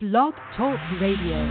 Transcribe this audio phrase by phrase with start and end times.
[0.00, 1.44] Blog Talk Radio.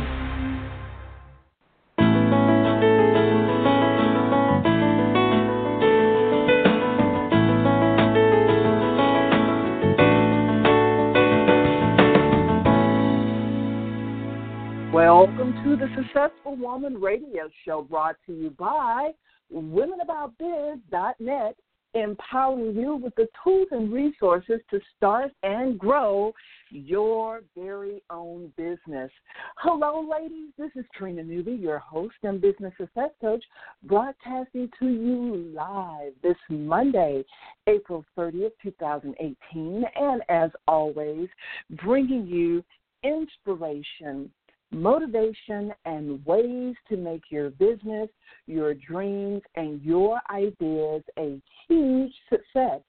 [14.94, 19.12] Welcome to the Successful Woman Radio Show brought to you by
[19.54, 21.58] WomenAboutBiz.net,
[21.94, 26.34] empowering you with the tools and resources to start and grow
[26.70, 29.12] your very own business.
[29.58, 30.52] Hello, ladies.
[30.58, 33.44] This is Trina Newby, your host and business success coach,
[33.84, 37.24] broadcasting to you live this Monday,
[37.68, 39.84] April 30th, 2018.
[39.96, 41.30] And as always,
[41.72, 42.64] bringing you
[43.04, 44.30] inspiration
[44.72, 48.10] motivation and ways to make your business,
[48.46, 52.82] your dreams, and your ideas a huge success.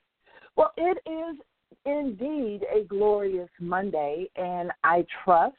[0.57, 1.37] Well, it is
[1.85, 5.57] indeed a glorious Monday, and I trust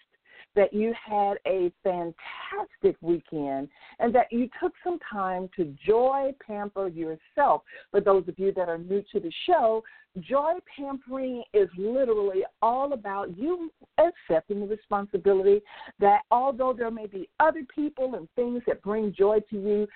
[0.56, 3.70] that you had a fantastic weekend
[4.00, 7.62] and that you took some time to joy pamper yourself.
[7.92, 9.84] For those of you that are new to the show,
[10.20, 15.62] joy pampering is literally all about you accepting the responsibility
[16.00, 19.88] that although there may be other people and things that bring joy to you,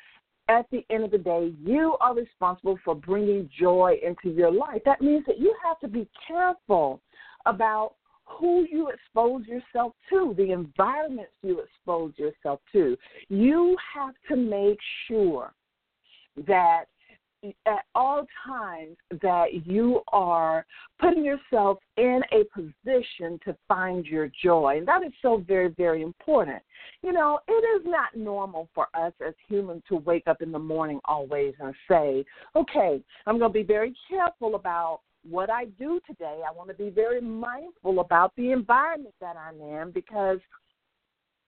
[0.49, 4.81] at the end of the day, you are responsible for bringing joy into your life.
[4.85, 7.01] That means that you have to be careful
[7.45, 7.95] about
[8.39, 12.97] who you expose yourself to, the environments you expose yourself to.
[13.29, 15.53] You have to make sure
[16.47, 16.85] that
[17.65, 20.65] at all times that you are
[20.99, 24.77] putting yourself in a position to find your joy.
[24.77, 26.61] And that is so very, very important.
[27.01, 30.59] You know, it is not normal for us as humans to wake up in the
[30.59, 32.23] morning always and say,
[32.55, 36.41] okay, I'm going to be very careful about what I do today.
[36.47, 40.39] I want to be very mindful about the environment that I'm in because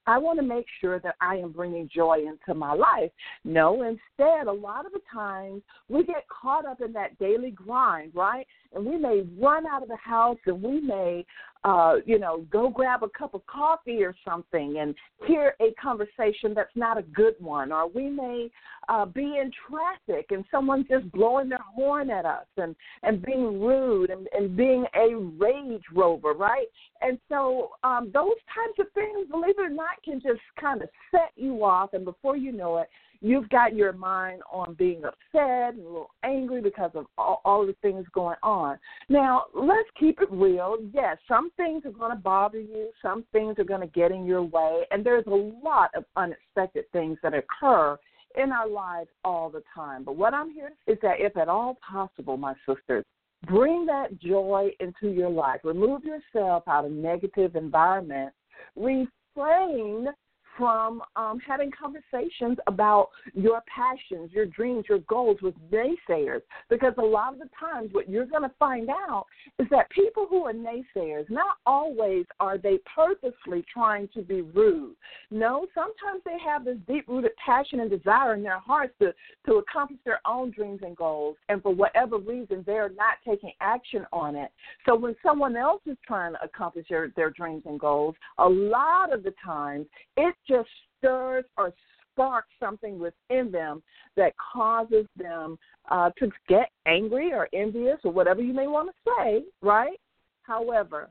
[0.08, 3.12] I want to make sure that I am bringing joy into my life.
[3.44, 8.12] No, instead, a lot of the times we get caught up in that daily grind,
[8.14, 8.46] right?
[8.75, 11.25] And we may run out of the house and we may,
[11.63, 14.94] uh, you know, go grab a cup of coffee or something and
[15.25, 17.72] hear a conversation that's not a good one.
[17.72, 18.52] Or we may
[18.90, 23.62] uh, be in traffic and someone's just blowing their horn at us and, and being
[23.62, 26.68] rude and, and being a rage rover, right?
[27.02, 30.90] And so um, those types of things, believe it or not, can just kind of
[31.12, 31.94] set you off.
[31.94, 32.90] And before you know it,
[33.22, 37.66] you've got your mind on being upset and a little angry because of all, all
[37.66, 38.78] the things going on.
[39.09, 40.78] Now, let's keep it real.
[40.94, 44.26] Yes, some things are going to bother you, some things are going to get in
[44.26, 45.30] your way, and there's a
[45.64, 47.98] lot of unexpected things that occur
[48.38, 50.03] in our lives all the time.
[50.03, 53.06] But what I'm here is that if at all possible, my sisters,
[53.47, 55.62] bring that joy into your life.
[55.64, 58.36] Remove yourself out of negative environments.
[58.76, 60.08] Refrain
[60.57, 66.41] from um, having conversations about your passions, your dreams, your goals with naysayers.
[66.69, 69.25] Because a lot of the times, what you're going to find out
[69.59, 74.95] is that people who are naysayers, not always are they purposely trying to be rude.
[75.31, 79.13] No, sometimes they have this deep rooted passion and desire in their hearts to,
[79.45, 81.35] to accomplish their own dreams and goals.
[81.49, 84.51] And for whatever reason, they're not taking action on it.
[84.85, 89.13] So when someone else is trying to accomplish their, their dreams and goals, a lot
[89.13, 89.85] of the times
[90.17, 91.73] it just stirs or
[92.11, 93.83] sparks something within them
[94.16, 95.57] that causes them
[95.89, 100.00] uh, to get angry or envious or whatever you may want to say, right?
[100.44, 101.09] However,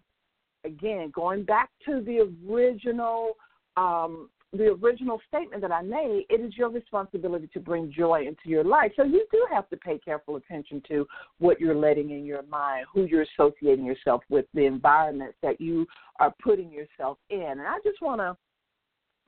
[0.65, 3.33] again, going back to the original
[3.77, 8.49] um, the original statement that I made, it is your responsibility to bring joy into
[8.49, 8.93] your life.
[8.97, 11.07] So you do have to pay careful attention to
[11.39, 15.87] what you're letting in your mind, who you're associating yourself with, the environments that you
[16.21, 17.41] are putting yourself in.
[17.41, 18.37] And I just want to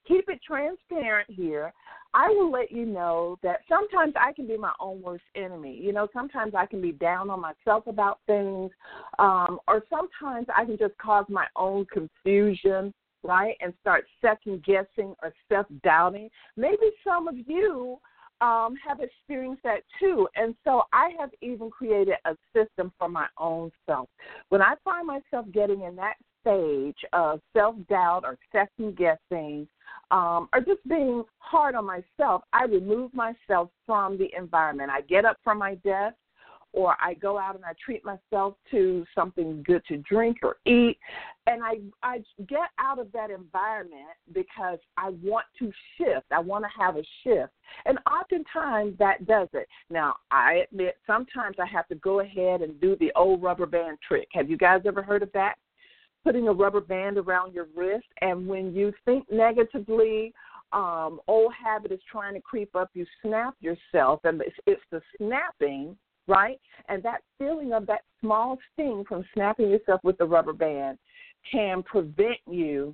[0.06, 1.72] keep it transparent here.
[2.14, 5.78] I will let you know that sometimes I can be my own worst enemy.
[5.78, 8.70] You know, sometimes I can be down on myself about things,
[9.18, 15.14] um, or sometimes I can just cause my own confusion, right, and start second guessing
[15.22, 16.30] or self doubting.
[16.56, 17.98] Maybe some of you
[18.40, 20.28] um, have experienced that too.
[20.36, 24.08] And so I have even created a system for my own self.
[24.48, 29.66] When I find myself getting in that stage of self doubt or second guessing,
[30.10, 34.90] um, or just being hard on myself, I remove myself from the environment.
[34.90, 36.16] I get up from my desk
[36.76, 40.98] or I go out and I treat myself to something good to drink or eat,
[41.46, 46.26] and I I get out of that environment because I want to shift.
[46.30, 47.52] I want to have a shift,
[47.86, 49.66] and oftentimes that does it.
[49.90, 53.98] Now I admit sometimes I have to go ahead and do the old rubber band
[54.06, 54.28] trick.
[54.32, 55.56] Have you guys ever heard of that?
[56.26, 58.08] Putting a rubber band around your wrist.
[58.20, 60.34] And when you think negatively,
[60.72, 65.00] um, old habit is trying to creep up, you snap yourself, and it's, it's the
[65.16, 65.96] snapping,
[66.26, 66.58] right?
[66.88, 70.98] And that feeling of that small sting from snapping yourself with the rubber band
[71.48, 72.92] can prevent you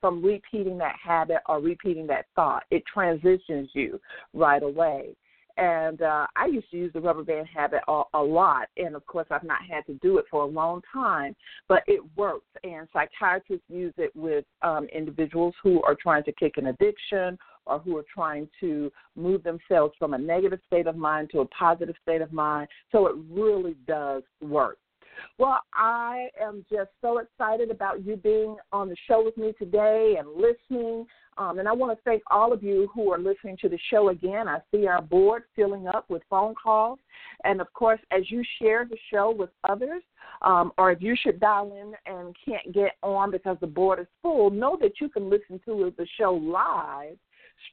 [0.00, 2.62] from repeating that habit or repeating that thought.
[2.70, 4.00] It transitions you
[4.32, 5.14] right away.
[5.56, 9.04] And uh, I used to use the rubber band habit a, a lot, and of
[9.06, 11.34] course, I've not had to do it for a long time,
[11.68, 12.46] but it works.
[12.64, 17.78] And psychiatrists use it with um, individuals who are trying to kick an addiction or
[17.78, 21.94] who are trying to move themselves from a negative state of mind to a positive
[22.02, 22.68] state of mind.
[22.90, 24.78] So it really does work.
[25.38, 30.16] Well, I am just so excited about you being on the show with me today
[30.18, 31.06] and listening.
[31.38, 34.10] Um, and I want to thank all of you who are listening to the show
[34.10, 34.48] again.
[34.48, 36.98] I see our board filling up with phone calls.
[37.44, 40.02] And of course, as you share the show with others,
[40.42, 44.06] um, or if you should dial in and can't get on because the board is
[44.20, 47.16] full, know that you can listen to the show live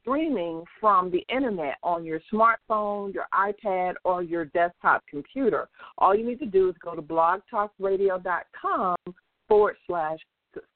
[0.00, 5.68] streaming from the internet on your smartphone, your iPad, or your desktop computer.
[5.98, 8.96] All you need to do is go to blogtalkradio.com
[9.48, 10.18] forward slash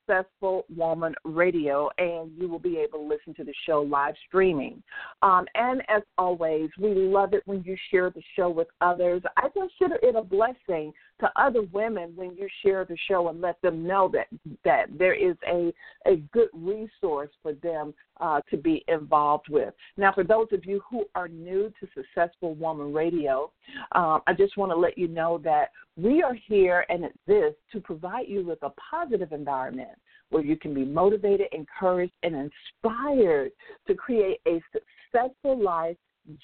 [0.06, 4.83] Successful Woman Radio, and you will be able to listen to the show live streaming.
[5.23, 9.23] Um, and as always, we love it when you share the show with others.
[9.37, 13.61] I consider it a blessing to other women when you share the show and let
[13.62, 14.27] them know that
[14.65, 15.73] that there is a
[16.06, 19.75] a good resource for them uh, to be involved with.
[19.97, 23.51] Now, for those of you who are new to Successful Woman Radio,
[23.93, 27.81] um, I just want to let you know that we are here and exist to
[27.81, 29.91] provide you with a positive environment
[30.31, 33.52] where you can be motivated, encouraged, and inspired
[33.87, 35.96] to create a successful life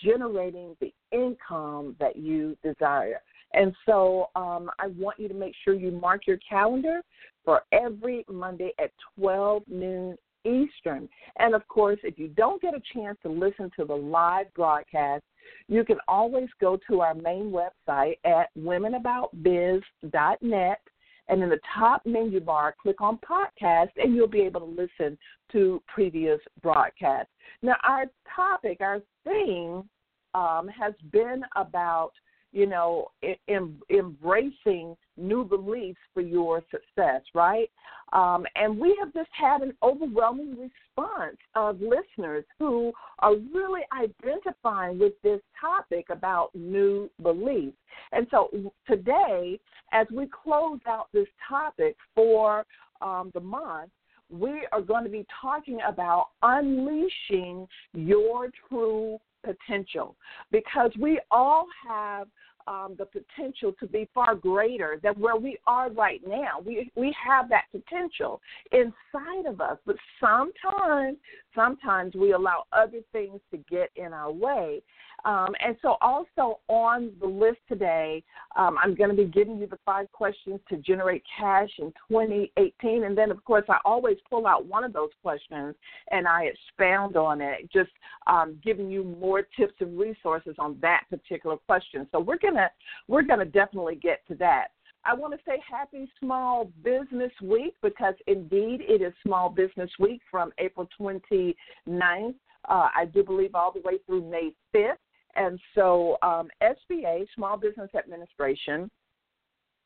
[0.02, 3.20] generating the income that you desire.
[3.52, 7.00] And so um, I want you to make sure you mark your calendar
[7.44, 11.08] for every Monday at 12 noon Eastern.
[11.38, 15.25] And of course, if you don't get a chance to listen to the live broadcast,
[15.69, 20.81] you can always go to our main website at womenaboutbiz.net.
[21.29, 25.17] And in the top menu bar, click on podcast, and you'll be able to listen
[25.53, 27.31] to previous broadcasts.
[27.63, 29.89] Now, our topic, our theme,
[30.35, 32.13] um, has been about
[32.52, 33.08] you know,
[33.49, 37.70] em, embracing new beliefs for your success, right?
[38.12, 44.99] Um, and we have just had an overwhelming response of listeners who are really identifying
[44.99, 47.76] with this topic about new beliefs.
[48.12, 48.50] And so
[48.88, 49.61] today,
[49.93, 52.64] as we close out this topic for
[53.00, 53.91] um, the month,
[54.31, 60.17] we are going to be talking about unleashing your true potential
[60.51, 62.29] because we all have
[62.67, 66.61] um, the potential to be far greater than where we are right now.
[66.65, 68.41] We we have that potential
[68.73, 71.17] inside of us, but sometimes
[71.55, 74.83] sometimes we allow other things to get in our way.
[75.25, 78.23] Um, and so, also on the list today,
[78.57, 83.05] um, I'm going to be giving you the five questions to generate cash in 2018.
[83.05, 85.75] And then, of course, I always pull out one of those questions
[86.11, 87.91] and I expound on it, just
[88.27, 92.07] um, giving you more tips and resources on that particular question.
[92.13, 92.71] So we're gonna
[93.09, 94.69] we're gonna definitely get to that.
[95.05, 100.21] I want to say happy Small Business Week because indeed it is Small Business Week
[100.31, 101.55] from April 29th,
[101.89, 102.35] uh,
[102.69, 104.97] I do believe, all the way through May 5th.
[105.37, 108.91] And so, um, SBA, Small Business Administration,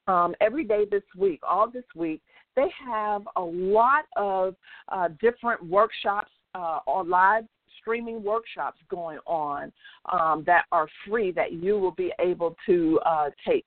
[0.06, 2.20] um, every day this week, all this week,
[2.56, 4.54] they have a lot of
[4.88, 7.44] uh, different workshops uh, or live
[7.80, 9.72] streaming workshops going on
[10.12, 13.66] um, that are free that you will be able to uh, take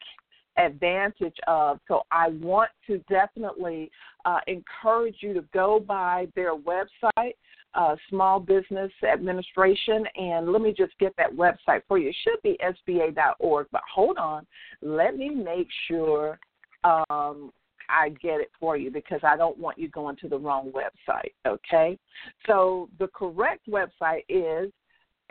[0.57, 1.79] advantage of.
[1.87, 3.91] So I want to definitely
[4.25, 7.35] uh, encourage you to go by their website,
[7.73, 12.09] uh, Small Business Administration, and let me just get that website for you.
[12.09, 14.45] It should be SBA.org, but hold on.
[14.81, 16.39] Let me make sure
[16.83, 17.51] um,
[17.89, 21.33] I get it for you because I don't want you going to the wrong website,
[21.45, 21.97] okay?
[22.45, 24.71] So the correct website is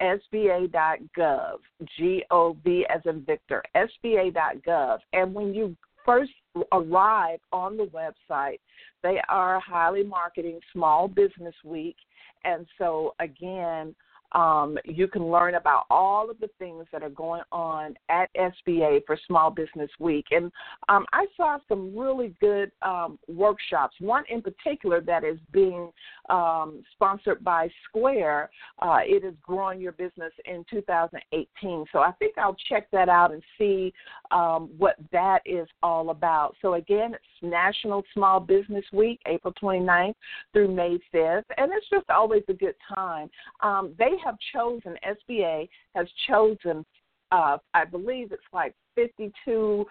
[0.01, 1.59] sba.gov,
[1.97, 4.99] G O V as in Victor, sba.gov.
[5.13, 6.33] And when you first
[6.73, 8.59] arrive on the website,
[9.03, 11.97] they are highly marketing Small Business Week.
[12.45, 13.95] And so, again,
[14.33, 19.01] um, you can learn about all of the things that are going on at SBA
[19.07, 20.27] for Small Business Week.
[20.31, 20.51] And
[20.89, 25.91] um, I saw some really good um, workshops, one in particular that is being
[26.29, 28.51] um, sponsored by Square.
[28.81, 31.85] Uh, it is growing your business in 2018.
[31.93, 33.93] So I think I'll check that out and see
[34.31, 36.55] um, what that is all about.
[36.63, 40.15] So again, it's National Small Business Week, April 29th
[40.53, 43.29] through May 5th, and it's just always a good time.
[43.61, 44.97] Um, they have chosen,
[45.31, 46.85] SBA has chosen,
[47.33, 49.87] uh, I believe it's like 52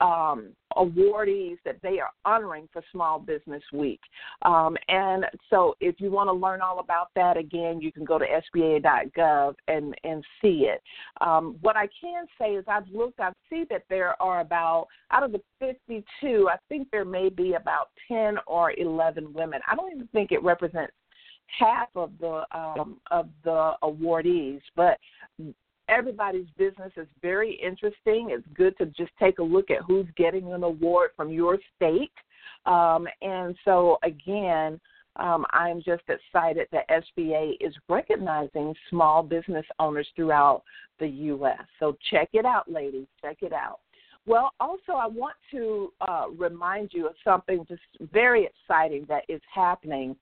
[0.00, 4.00] um, awardees that they are honoring for Small Business Week.
[4.42, 8.18] Um, and so, if you want to learn all about that, again, you can go
[8.18, 10.82] to SBA.gov and and see it.
[11.20, 15.24] Um, what I can say is, I've looked, I see that there are about out
[15.24, 19.60] of the 52, I think there may be about 10 or 11 women.
[19.70, 20.92] I don't even think it represents
[21.58, 24.98] half of the um, of the awardees, but
[25.88, 28.28] everybody's business is very interesting.
[28.30, 32.12] It's good to just take a look at who's getting an award from your state.
[32.66, 34.80] Um, and so, again,
[35.16, 40.62] um, I'm just excited that SBA is recognizing small business owners throughout
[41.00, 41.62] the U.S.
[41.80, 43.06] So, check it out, ladies.
[43.22, 43.80] Check it out.
[44.26, 47.80] Well, also, I want to uh, remind you of something just
[48.12, 50.14] very exciting that is happening,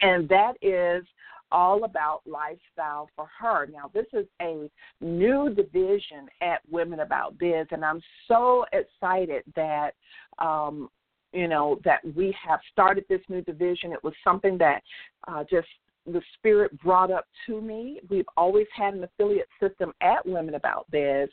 [0.00, 1.04] and that is
[1.52, 3.66] all about lifestyle for her.
[3.66, 9.92] Now, this is a new division at Women About Biz, and I'm so excited that.
[10.38, 10.88] Um,
[11.32, 13.92] you know that we have started this new division.
[13.92, 14.82] It was something that
[15.28, 15.68] uh, just
[16.06, 18.00] the spirit brought up to me.
[18.08, 21.28] We've always had an affiliate system at Women About Biz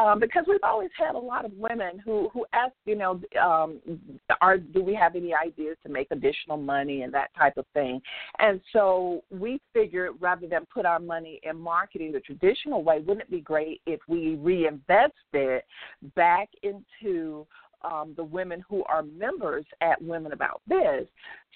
[0.00, 3.80] um, because we've always had a lot of women who who ask, you know, um,
[4.40, 8.00] are do we have any ideas to make additional money and that type of thing.
[8.38, 13.22] And so we figured rather than put our money in marketing the traditional way, wouldn't
[13.22, 15.64] it be great if we reinvest it
[16.14, 17.46] back into
[17.84, 21.06] um, the women who are members at Women About Biz.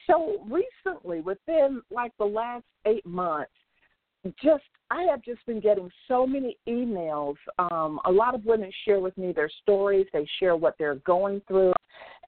[0.06, 3.50] So recently, within like the last eight months,
[4.42, 7.37] just I have just been getting so many emails.
[7.58, 10.06] Um, a lot of women share with me their stories.
[10.12, 11.73] They share what they're going through,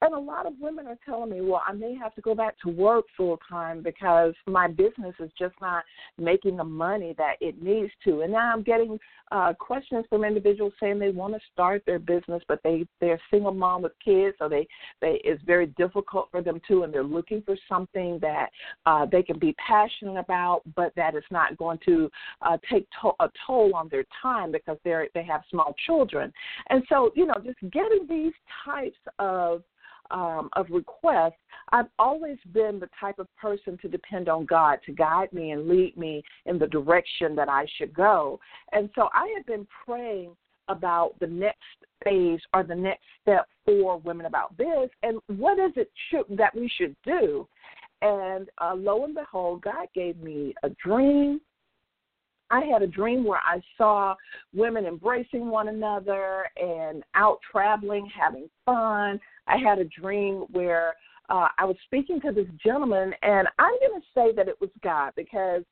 [0.02, 2.58] and a lot of women are telling me, "Well, I may have to go back
[2.60, 5.84] to work full time because my business is just not
[6.18, 8.98] making the money that it needs to." And now I'm getting
[9.30, 13.52] uh, questions from individuals saying they want to start their business, but they they're single
[13.52, 14.66] mom with kids, so they
[15.00, 18.50] they it's very difficult for them to, and they're looking for something that
[18.86, 22.10] uh, they can be passionate about, but that is not going to
[22.42, 26.32] uh, take to- a toll on their time because they're they have small children,
[26.70, 28.32] and so you know just getting these
[28.64, 29.62] types of
[30.10, 31.38] um, of requests,
[31.72, 35.68] I've always been the type of person to depend on God to guide me and
[35.68, 38.40] lead me in the direction that I should go.
[38.72, 40.36] And so I have been praying
[40.68, 41.58] about the next
[42.04, 46.54] phase or the next step for Women About Biz and what is it should, that
[46.54, 47.46] we should do.
[48.02, 51.40] And uh, lo and behold, God gave me a dream
[52.50, 54.14] I had a dream where I saw
[54.52, 59.20] women embracing one another and out traveling, having fun.
[59.50, 60.94] I had a dream where
[61.30, 64.70] uh, I was speaking to this gentleman, and I'm going to say that it was
[64.82, 65.62] God because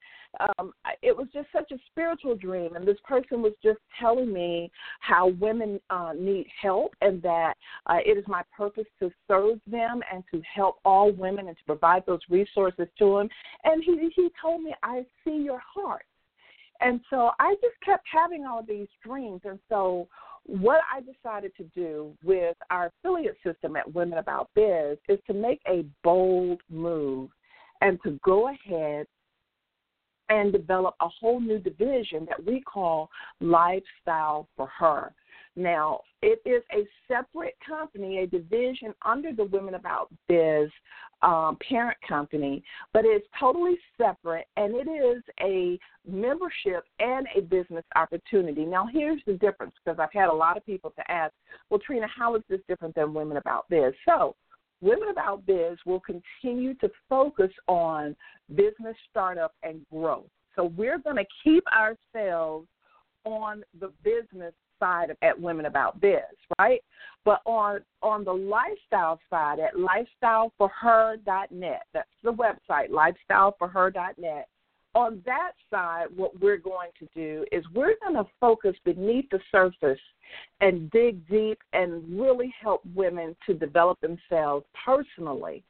[0.59, 2.77] um, it was just such a spiritual dream.
[2.77, 4.71] And this person was just telling me
[5.01, 7.55] how women uh, need help and that
[7.87, 11.65] uh, it is my purpose to serve them and to help all women and to
[11.65, 13.29] provide those resources to them.
[13.65, 16.05] And he, he told me, I see your heart.
[16.81, 19.41] And so I just kept having all these dreams.
[19.45, 20.07] And so
[20.49, 25.35] what I decided to do with our affiliate system at Women About Biz is to
[25.35, 27.29] make a bold move
[27.83, 29.07] and to go ahead
[30.31, 35.13] and develop a whole new division that we call Lifestyle for Her.
[35.59, 40.71] Now, it is a separate company, a division under the Women About Biz
[41.23, 42.63] um, parent company,
[42.93, 45.77] but it's totally separate and it is a
[46.09, 48.65] membership and a business opportunity.
[48.65, 51.35] Now, here's the difference because I've had a lot of people to ask,
[51.71, 53.95] well, Trina, how is this different than Women About Biz?
[54.09, 54.37] So,
[54.81, 58.15] Women About Biz will continue to focus on
[58.55, 60.31] business startup and growth.
[60.55, 62.69] So, we're going to keep ourselves
[63.25, 66.23] on the business side of, at Women About Biz,
[66.59, 66.81] right?
[67.25, 74.49] But on on the lifestyle side at lifestyleforher.net, that's the website, lifestyleforher.net
[74.95, 79.39] on that side, what we're going to do is we're going to focus beneath the
[79.53, 80.01] surface
[80.61, 85.63] and dig deep and really help women to develop themselves personally.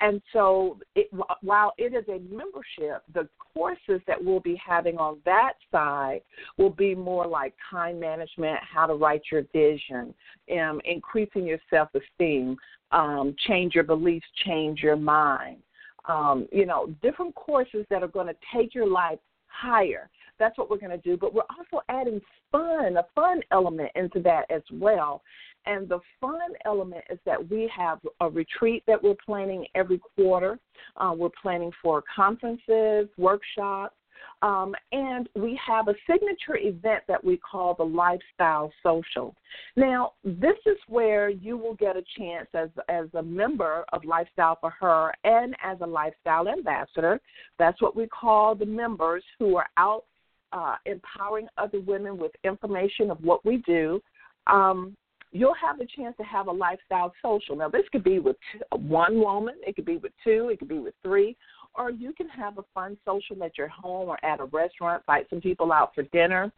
[0.00, 1.08] And so, it,
[1.40, 6.20] while it is a membership, the courses that we'll be having on that side
[6.58, 10.14] will be more like time management, how to write your vision,
[10.52, 12.56] um, increasing your self esteem,
[12.92, 15.58] um, change your beliefs, change your mind
[16.06, 20.08] um, you know, different courses that are going to take your life higher.
[20.38, 21.16] That's what we're going to do.
[21.16, 22.20] But we're also adding
[22.50, 25.22] fun, a fun element into that as well.
[25.66, 30.58] And the fun element is that we have a retreat that we're planning every quarter.
[30.96, 33.94] Uh, we're planning for conferences, workshops,
[34.42, 39.34] um, and we have a signature event that we call the Lifestyle Social.
[39.76, 44.58] Now, this is where you will get a chance as as a member of Lifestyle
[44.60, 47.20] for Her and as a lifestyle ambassador.
[47.58, 50.04] That's what we call the members who are out
[50.52, 54.00] uh, empowering other women with information of what we do.
[54.46, 54.96] Um,
[55.32, 57.56] you'll have the chance to have a lifestyle social.
[57.56, 58.36] Now, this could be with
[58.70, 61.36] one woman, it could be with two, it could be with three,
[61.76, 65.28] or you can have a fun social at your home or at a restaurant, invite
[65.30, 66.52] some people out for dinner.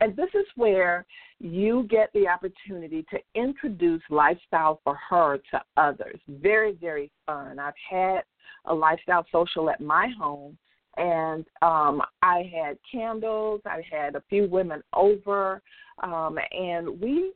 [0.00, 1.06] And this is where
[1.40, 6.20] you get the opportunity to introduce lifestyle for her to others.
[6.28, 7.58] Very, very fun.
[7.58, 8.20] I've had
[8.66, 10.58] a lifestyle social at my home
[10.96, 13.60] and um, I had candles.
[13.66, 15.62] I had a few women over,
[16.02, 17.32] um, and we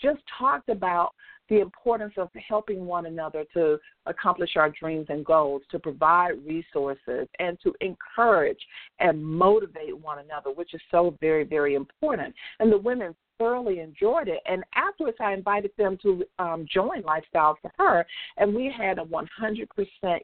[0.00, 1.12] just talked about
[1.48, 7.28] the importance of helping one another to accomplish our dreams and goals, to provide resources,
[7.38, 8.58] and to encourage
[9.00, 12.34] and motivate one another, which is so very, very important.
[12.60, 14.40] And the women thoroughly enjoyed it.
[14.46, 19.04] And afterwards, I invited them to um, join Lifestyle for Her, and we had a
[19.04, 19.26] 100%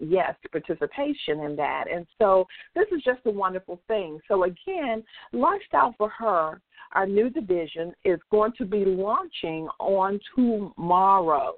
[0.00, 1.84] yes to participation in that.
[1.92, 4.20] And so this is just a wonderful thing.
[4.28, 5.02] So, again,
[5.32, 6.60] Lifestyle for Her,
[6.92, 11.54] our new division, is going to be launching on tomorrow.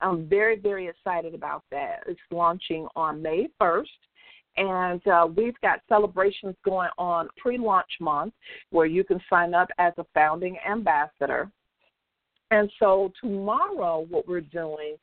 [0.00, 2.00] I'm very, very excited about that.
[2.06, 3.84] It's launching on May 1st
[4.56, 8.34] and uh, we've got celebrations going on pre launch month
[8.70, 11.50] where you can sign up as a founding ambassador.
[12.50, 14.96] And so tomorrow, what we're doing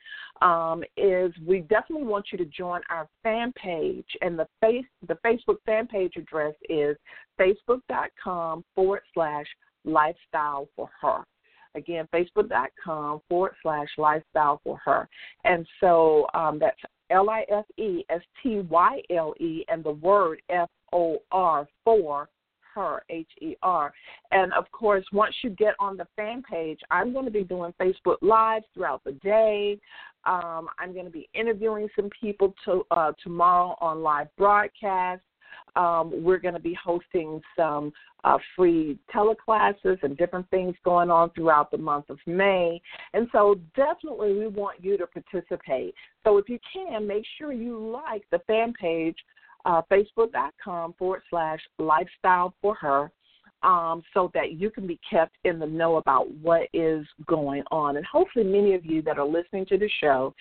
[0.44, 5.18] um, is we definitely want you to join our fan page, and the face the
[5.26, 6.96] Facebook fan page address is
[7.40, 9.48] facebook.com forward slash
[9.84, 11.24] lifestyle for her.
[11.74, 15.10] Again, facebook.com forward slash lifestyle for her.
[15.44, 16.80] And so um, that's
[17.10, 21.68] L I F E S T Y L E and the word F O R
[21.84, 22.30] for
[22.76, 23.94] her, H E R.
[24.32, 27.74] And of course, once you get on the fan page, I'm going to be doing
[27.80, 29.80] Facebook Lives throughout the day.
[30.26, 35.22] Um, I'm going to be interviewing some people to, uh, tomorrow on live broadcast.
[35.76, 37.92] Um, we're going to be hosting some
[38.24, 42.82] uh, free teleclasses and different things going on throughout the month of May.
[43.14, 45.94] And so, definitely, we want you to participate.
[46.24, 49.18] So, if you can, make sure you like the fan page,
[49.66, 53.12] uh, facebook.com forward slash lifestyle for her
[53.64, 57.98] um, so that you can be kept in the know about what is going on.
[57.98, 60.34] And hopefully, many of you that are listening to the show,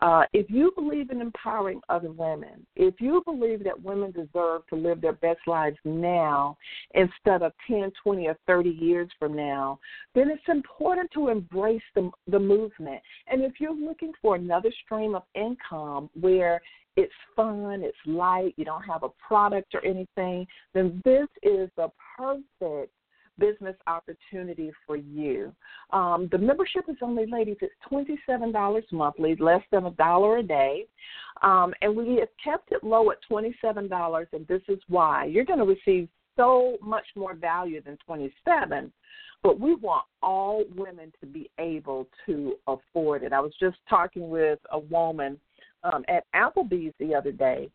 [0.00, 4.74] uh, if you believe in empowering other women, if you believe that women deserve to
[4.74, 6.56] live their best lives now
[6.94, 9.78] instead of 10, 20, or 30 years from now,
[10.14, 13.00] then it's important to embrace the, the movement.
[13.28, 16.60] And if you're looking for another stream of income where
[16.96, 21.88] it's fun, it's light, you don't have a product or anything, then this is the
[22.16, 22.92] perfect
[23.38, 25.52] business opportunity for you.
[25.90, 30.86] Um, the membership is only, ladies, it's $27 monthly, less than a dollar a day.
[31.42, 35.24] Um, and we have kept it low at $27, and this is why.
[35.24, 38.92] You're going to receive so much more value than 27
[39.42, 43.32] but we want all women to be able to afford it.
[43.32, 45.38] I was just talking with a woman
[45.84, 47.70] um, at Applebee's the other day,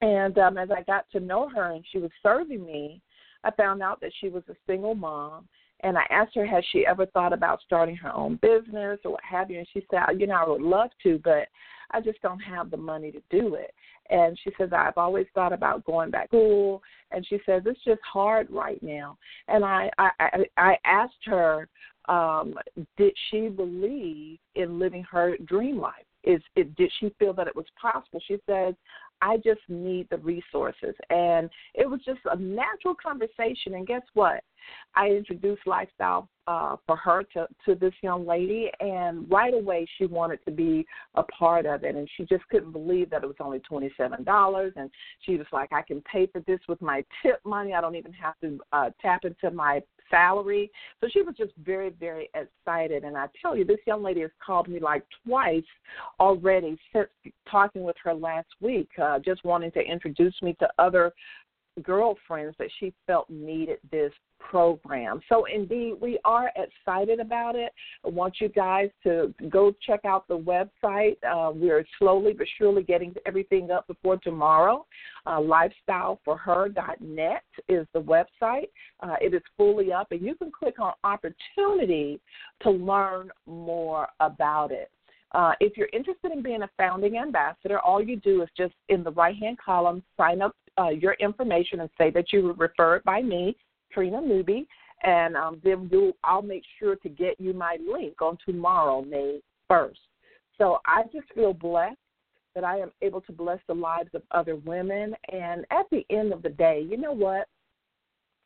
[0.00, 3.00] and um, as I got to know her and she was serving me,
[3.44, 5.48] I found out that she was a single mom.
[5.80, 9.22] And I asked her, has she ever thought about starting her own business or what
[9.22, 9.58] have you?
[9.58, 11.46] And she said, you know, I would love to, but
[11.92, 13.72] I just don't have the money to do it.
[14.10, 16.82] And she says, I've always thought about going back to school.
[17.12, 19.18] And she says, it's just hard right now.
[19.46, 20.10] And I, I,
[20.56, 21.68] I asked her,
[22.08, 22.54] um,
[22.96, 26.07] did she believe in living her dream life?
[26.28, 28.20] Is it, did she feel that it was possible?
[28.28, 28.74] She says,
[29.22, 30.94] I just need the resources.
[31.08, 33.74] And it was just a natural conversation.
[33.74, 34.44] And guess what?
[34.94, 40.06] I introduced lifestyle uh, for her to, to this young lady, and right away she
[40.06, 41.94] wanted to be a part of it.
[41.94, 44.72] And she just couldn't believe that it was only $27.
[44.76, 44.90] And
[45.20, 47.74] she was like, I can pay for this with my tip money.
[47.74, 50.70] I don't even have to uh, tap into my salary.
[51.00, 53.04] So she was just very, very excited.
[53.04, 55.62] And I tell you, this young lady has called me like twice
[56.18, 57.08] already since
[57.50, 61.12] talking with her last week, uh, just wanting to introduce me to other
[61.78, 65.20] girlfriends that she felt needed this program.
[65.28, 67.72] So, indeed, we are excited about it.
[68.04, 71.16] I want you guys to go check out the website.
[71.24, 74.86] Uh, we're slowly but surely getting everything up before tomorrow.
[75.26, 78.68] Uh, lifestyleforher.net is the website.
[79.00, 82.18] Uh, it is fully up, and you can click on opportunity
[82.62, 84.90] to learn more about it.
[85.32, 89.04] Uh, if you're interested in being a founding ambassador, all you do is just in
[89.04, 93.02] the right hand column sign up uh, your information and say that you were referred
[93.04, 93.56] by me,
[93.92, 94.66] Trina Newby,
[95.02, 95.90] and um, then
[96.24, 99.96] I'll make sure to get you my link on tomorrow, May 1st.
[100.56, 101.96] So I just feel blessed
[102.54, 105.14] that I am able to bless the lives of other women.
[105.30, 107.46] And at the end of the day, you know what?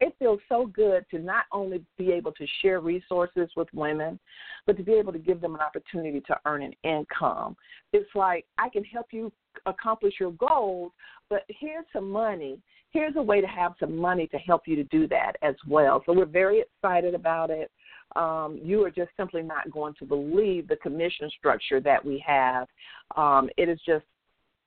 [0.02, 4.18] it feels so good to not only be able to share resources with women,
[4.66, 7.56] but to be able to give them an opportunity to earn an income.
[7.92, 9.32] It's like I can help you
[9.64, 10.90] accomplish your goals,
[11.32, 12.58] but here's some money.
[12.90, 16.02] Here's a way to have some money to help you to do that as well.
[16.04, 17.70] So we're very excited about it.
[18.16, 22.68] Um, you are just simply not going to believe the commission structure that we have.
[23.16, 24.04] Um, it is just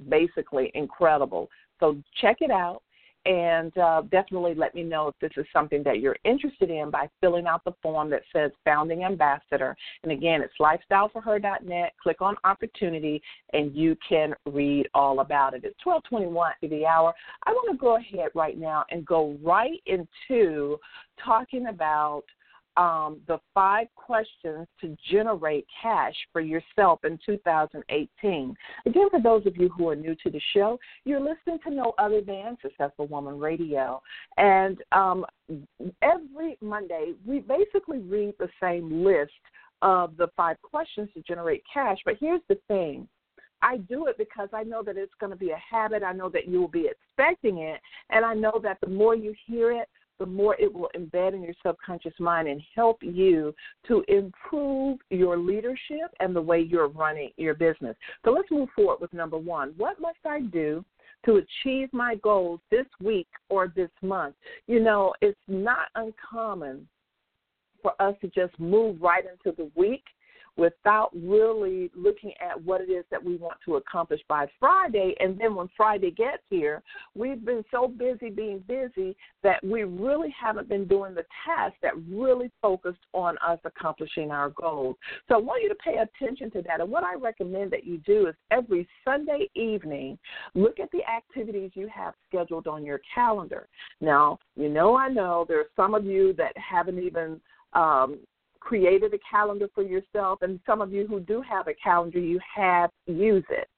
[0.10, 1.52] basically incredible.
[1.80, 2.82] So check it out
[3.26, 7.10] and uh, definitely let me know if this is something that you're interested in by
[7.22, 9.76] filling out the form that says Founding Ambassador.
[10.04, 11.94] And again, it's lifestyleforher.net.
[12.02, 13.22] Click on Opportunity,
[13.54, 15.64] and you can read all about it.
[15.64, 17.14] It's 12:21 to the hour.
[17.46, 20.80] I want to go ahead right now and go right into
[21.24, 22.24] talking about
[22.78, 28.56] um, the five questions to generate cash for yourself in 2018.
[28.86, 31.94] Again, for those of you who are new to the show, you're listening to no
[31.98, 34.02] other than Successful Woman Radio.
[34.38, 35.26] And um,
[36.02, 39.32] every Monday, we basically read the same list
[39.82, 41.98] of the five questions to generate cash.
[42.06, 43.08] But here's the thing.
[43.62, 46.04] I do it because I know that it's going to be a habit.
[46.04, 47.80] I know that you will be expecting it.
[48.10, 49.88] And I know that the more you hear it,
[50.20, 53.54] the more it will embed in your subconscious mind and help you
[53.88, 57.96] to improve your leadership and the way you're running your business.
[58.24, 59.74] So let's move forward with number one.
[59.78, 60.84] What must I do
[61.26, 64.36] to achieve my goals this week or this month?
[64.68, 66.88] You know, it's not uncommon
[67.82, 70.04] for us to just move right into the week
[70.58, 75.14] without really looking at what it is that we want to accomplish by Friday.
[75.20, 76.82] And then when Friday gets here,
[77.14, 81.94] we've been so busy being busy that we really haven't been doing the tasks that
[82.10, 84.96] really focused on us accomplishing our goals.
[85.28, 86.80] So I want you to pay attention to that.
[86.80, 90.18] And what I recommend that you do is every Sunday evening,
[90.54, 93.68] look at the activities you have scheduled on your calendar.
[94.00, 97.42] Now, you know, I know there are some of you that haven't even
[97.74, 98.20] um,
[98.66, 102.40] created a calendar for yourself, and some of you who do have a calendar, you
[102.54, 103.70] have use it.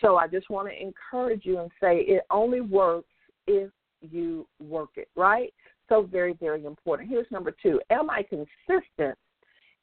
[0.00, 3.08] So I just want to encourage you and say it only works
[3.46, 3.70] if
[4.02, 5.52] you work it, right?
[5.88, 7.08] So very, very important.
[7.08, 7.80] Here's number two.
[7.90, 9.16] Am I consistent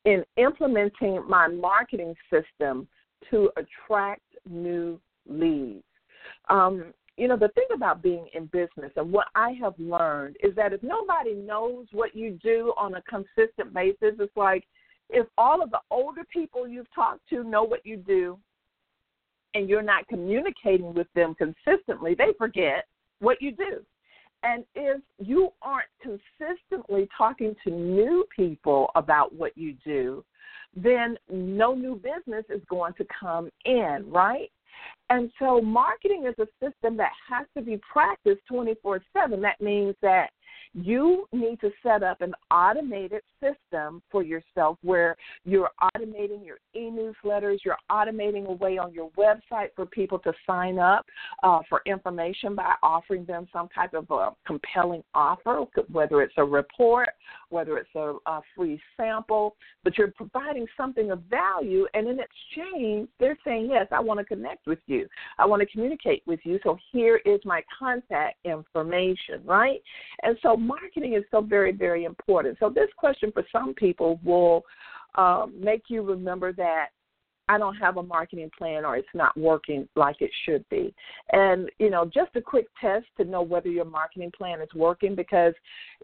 [0.05, 2.87] in implementing my marketing system
[3.31, 5.83] to attract new leads?
[6.49, 10.53] Um, you know, the thing about being in business and what I have learned is
[10.57, 14.65] that if nobody knows what you do on a consistent basis, it's like
[15.09, 18.38] if all of the older people you've talked to know what you do
[19.53, 22.88] and you're not communicating with them consistently, they forget
[23.19, 23.79] what you do.
[24.43, 30.25] And if you aren't consistently talking to new people about what you do,
[30.75, 34.51] then no new business is going to come in, right?
[35.09, 39.41] And so marketing is a system that has to be practiced 24 7.
[39.41, 40.29] That means that
[40.73, 46.89] you need to set up an automated system for yourself where you're automating your e
[46.89, 51.05] newsletters, you're automating a way on your website for people to sign up
[51.43, 56.43] uh, for information by offering them some type of a compelling offer, whether it's a
[56.43, 57.09] report,
[57.49, 63.07] whether it's a, a free sample, but you're providing something of value, and in exchange,
[63.19, 65.07] they're saying, Yes, I want to connect with you,
[65.38, 69.81] I want to communicate with you, so here is my contact information, right?
[70.23, 72.58] And so marketing is so very, very important.
[72.60, 74.63] So this question for some people will
[75.15, 76.88] um, make you remember that
[77.49, 80.93] I don't have a marketing plan or it's not working like it should be.
[81.32, 85.13] And, you know, just a quick test to know whether your marketing plan is working
[85.13, 85.54] because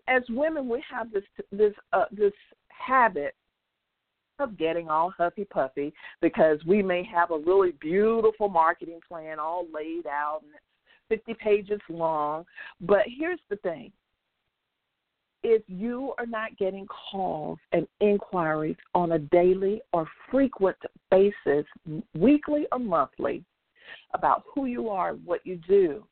[0.08, 2.34] as women we have this this uh, this
[2.68, 3.36] habit
[4.40, 9.66] of getting all huffy puffy because we may have a really beautiful marketing plan all
[9.74, 10.52] laid out and
[11.10, 12.46] it's 50 pages long.
[12.82, 13.92] But here's the thing
[15.50, 20.78] if you are not getting calls and inquiries on a daily or frequent
[21.10, 21.66] basis,
[22.14, 23.44] weekly or monthly,
[24.14, 26.06] about who you are what you do,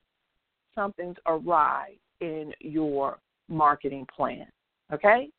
[0.74, 4.48] something's awry in your marketing plan.
[4.92, 5.30] Okay?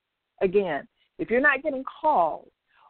[0.43, 0.87] Again,
[1.19, 2.49] if you're not getting calls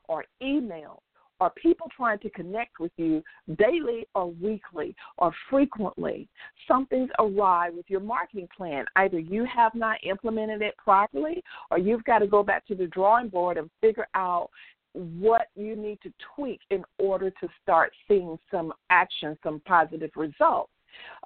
[0.08, 1.00] or emails
[1.40, 3.22] or people trying to connect with you
[3.58, 6.28] daily or weekly or frequently,
[6.66, 8.84] something's awry with your marketing plan.
[8.96, 12.86] Either you have not implemented it properly or you've got to go back to the
[12.88, 14.50] drawing board and figure out
[14.94, 20.70] what you need to tweak in order to start seeing some action, some positive results.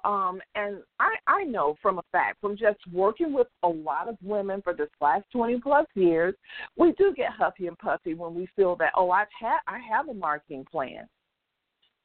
[0.03, 4.17] Um, and I, I know from a fact, from just working with a lot of
[4.21, 6.35] women for this last 20 plus years,
[6.77, 10.09] we do get huffy and puffy when we feel that, oh, I've had, I have
[10.09, 11.07] a marketing plan.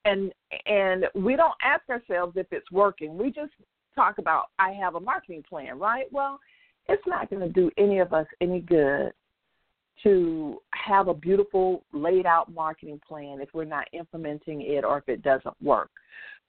[0.05, 0.33] And,
[0.67, 3.19] and we don't ask ourselves if it's working.
[3.19, 3.53] We just
[3.95, 6.07] talk about, I have a marketing plan, right?
[6.13, 6.39] Well,
[6.89, 9.13] it's not going to do any of us any good
[10.03, 15.09] to have a beautiful laid out marketing plan if we're not implementing it or if
[15.09, 15.91] it doesn't work.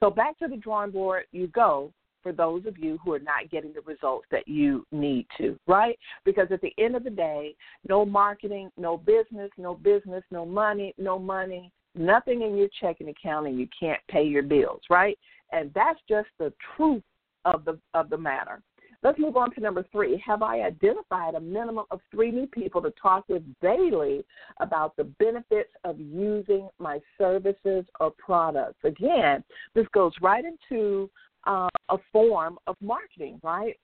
[0.01, 3.49] So back to the drawing board you go for those of you who are not
[3.49, 5.97] getting the results that you need to, right?
[6.25, 7.55] Because at the end of the day,
[7.87, 13.47] no marketing, no business, no business, no money, no money, nothing in your checking account
[13.47, 15.17] and you can't pay your bills, right?
[15.51, 17.03] And that's just the truth
[17.45, 18.61] of the of the matter.
[19.01, 20.21] Let's move on to number three.
[20.25, 24.25] Have I identified a minimum of three new people to talk with daily
[24.59, 28.79] about the benefits of using my services or products?
[28.83, 31.09] Again, this goes right into
[31.47, 33.77] uh, a form of marketing, right?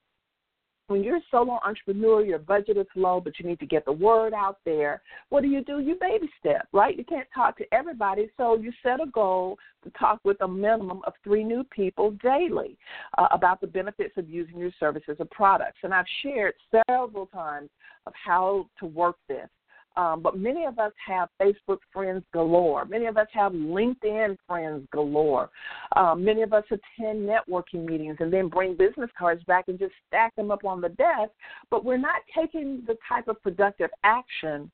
[0.88, 3.92] When you're a solo entrepreneur, your budget is low, but you need to get the
[3.92, 5.02] word out there.
[5.30, 5.80] What do you do?
[5.80, 6.98] You baby step, right?
[6.98, 11.02] You can't talk to everybody, so you set a goal to talk with a minimum
[11.08, 12.78] of three new people daily
[13.18, 15.80] uh, about the benefits of using your services or products.
[15.84, 16.54] And I've shared
[16.88, 17.70] several times
[18.06, 19.50] of how to work this.
[19.98, 22.86] Um, but many of us have Facebook friends galore.
[22.86, 25.50] Many of us have LinkedIn friends galore.
[25.96, 29.94] Um, many of us attend networking meetings and then bring business cards back and just
[30.08, 31.32] stack them up on the desk.
[31.70, 34.72] But we're not taking the type of productive action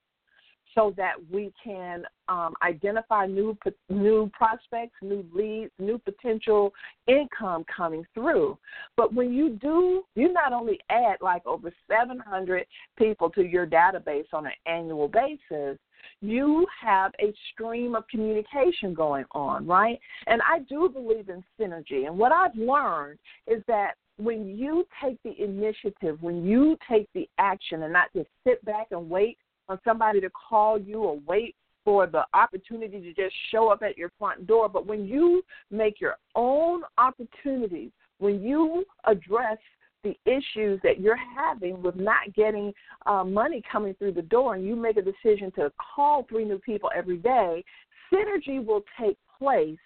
[0.76, 3.58] so that we can um, identify new
[3.90, 6.74] new prospects, new leads, new potential
[7.08, 8.58] income coming through.
[8.96, 12.66] But when you do, you not only add like over 700
[12.98, 15.78] people to your database on an annual basis,
[16.22, 20.00] you have a stream of communication going on, right?
[20.28, 22.08] And I do believe in synergy.
[22.08, 27.28] And what I've learned is that when you take the initiative, when you take the
[27.40, 29.38] action and not just sit back and wait
[29.84, 34.12] somebody to call you or wait for the opportunity to just show up at your
[34.20, 34.70] front door.
[34.70, 39.58] But when you make your own opportunities, when you address
[40.04, 42.74] the issues that you're having with not getting
[43.06, 46.60] uh, money coming through the door, and you make a decision to call three new
[46.60, 47.64] people every day,
[48.12, 49.78] synergy will take place.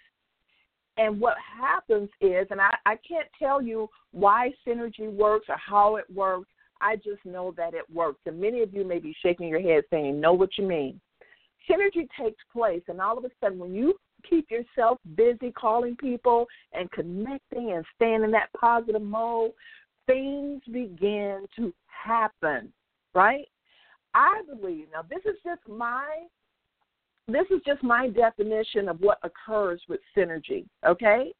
[0.97, 5.97] And what happens is, and I, I can't tell you why synergy works or how
[5.97, 6.47] it works,
[6.81, 8.19] I just know that it works.
[8.25, 10.99] And many of you may be shaking your head saying, Know what you mean.
[11.69, 13.95] Synergy takes place, and all of a sudden, when you
[14.29, 19.51] keep yourself busy calling people and connecting and staying in that positive mode,
[20.05, 22.71] things begin to happen,
[23.13, 23.47] right?
[24.13, 26.05] I believe now this is just my
[27.27, 31.33] this is just my definition of what occurs with synergy, okay?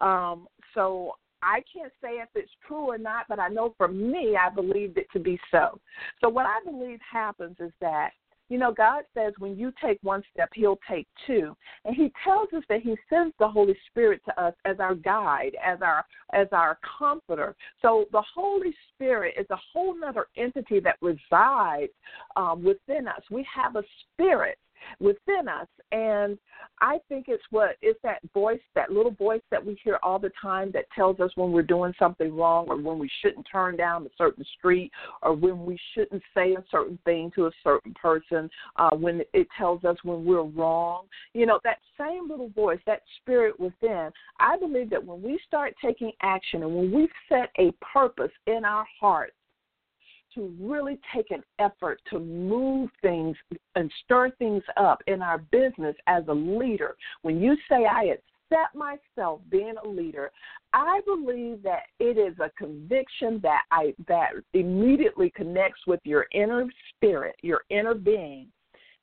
[0.00, 4.36] Um, so I can't say if it's true or not, but I know for me,
[4.40, 5.78] I believed it to be so.
[6.20, 8.10] So, what I believe happens is that,
[8.48, 11.54] you know, God says when you take one step, He'll take two.
[11.84, 15.56] And He tells us that He sends the Holy Spirit to us as our guide,
[15.64, 17.54] as our as our comforter.
[17.82, 21.92] So the Holy Spirit is a whole other entity that resides
[22.36, 23.22] um, within us.
[23.30, 24.58] We have a spirit
[25.00, 25.68] within us.
[25.92, 26.38] And
[26.80, 30.32] I think it's what it's that voice, that little voice that we hear all the
[30.40, 34.04] time that tells us when we're doing something wrong or when we shouldn't turn down
[34.06, 34.90] a certain street
[35.22, 39.46] or when we shouldn't say a certain thing to a certain person, uh, when it
[39.56, 41.04] tells us when we're wrong.
[41.32, 45.74] You know, that same little voice, that spirit within, I believe that when we start
[45.82, 49.34] taking action and when we set a purpose in our hearts,
[50.34, 53.36] to really take an effort to move things
[53.74, 56.96] and stir things up in our business as a leader.
[57.22, 60.30] When you say, I accept myself being a leader,
[60.72, 66.66] I believe that it is a conviction that I that immediately connects with your inner
[66.90, 68.48] spirit, your inner being,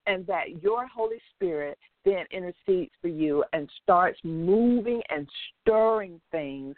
[0.07, 5.27] and that your Holy Spirit then intercedes for you and starts moving and
[5.61, 6.75] stirring things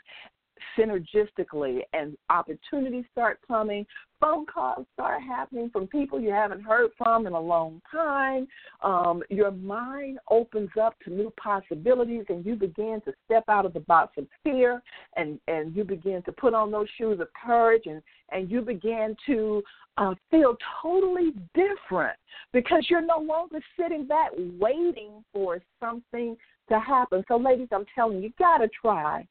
[0.78, 3.86] synergistically and opportunities start coming,
[4.20, 8.48] phone calls start happening from people you haven't heard from in a long time.
[8.82, 13.74] Um, your mind opens up to new possibilities and you begin to step out of
[13.74, 14.82] the box of fear
[15.18, 19.16] and, and you begin to put on those shoes of courage and, and you begin
[19.26, 19.62] to
[19.98, 22.18] uh, feel totally different
[22.52, 26.36] because you're no longer sitting back waiting for something
[26.70, 27.24] to happen.
[27.28, 29.28] So, ladies, I'm telling you, you got to try.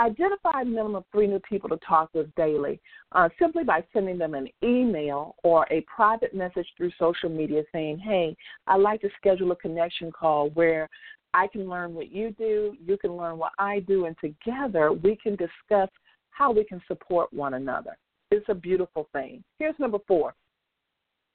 [0.00, 2.80] Identify a minimum of three new people to talk with daily
[3.12, 7.98] uh, simply by sending them an email or a private message through social media saying,
[7.98, 8.34] Hey,
[8.66, 10.88] I'd like to schedule a connection call where
[11.34, 15.16] I can learn what you do, you can learn what I do, and together we
[15.16, 15.90] can discuss
[16.30, 17.98] how we can support one another.
[18.30, 19.44] It's a beautiful thing.
[19.58, 20.34] Here's number four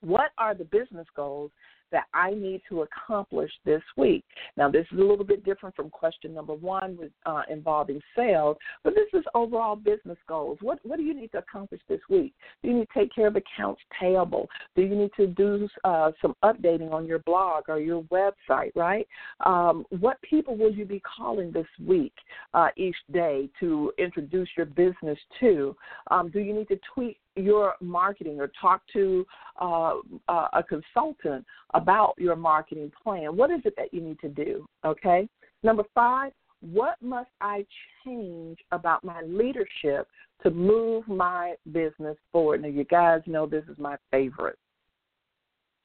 [0.02, 1.52] What are the business goals
[1.96, 4.26] that I need to accomplish this week.
[4.58, 8.58] Now, this is a little bit different from question number one with, uh, involving sales,
[8.84, 10.58] but this is overall business goals.
[10.60, 12.34] What, what do you need to accomplish this week?
[12.62, 14.50] Do you need to take care of accounts payable?
[14.76, 19.08] Do you need to do uh, some updating on your blog or your website, right?
[19.46, 22.14] Um, what people will you be calling this week,
[22.54, 25.74] uh, each day to introduce your business to?
[26.12, 29.26] Um, do you need to tweak your marketing or talk to
[29.60, 29.96] uh,
[30.28, 33.36] uh, a consultant about your marketing plan.
[33.36, 34.66] What is it that you need to do?
[34.86, 35.28] Okay.
[35.64, 37.66] Number five, what must I
[38.04, 40.08] change about my leadership
[40.44, 42.62] to move my business forward?
[42.62, 44.58] Now, you guys know this is my favorite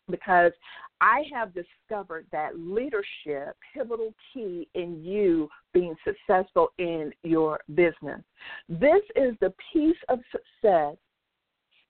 [0.09, 0.53] because
[1.01, 8.21] I have discovered that leadership pivotal key in you being successful in your business.
[8.69, 10.97] This is the piece of success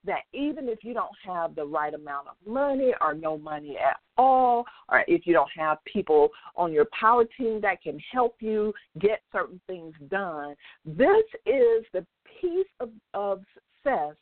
[0.04, 3.98] that even if you don't have the right amount of money or no money at
[4.16, 8.72] all, or if you don't have people on your power team that can help you
[8.98, 12.06] get certain things done, this is the
[12.40, 14.14] piece of, of success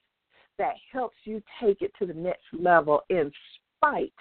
[0.59, 3.31] that helps you take it to the next level in
[3.77, 4.13] spite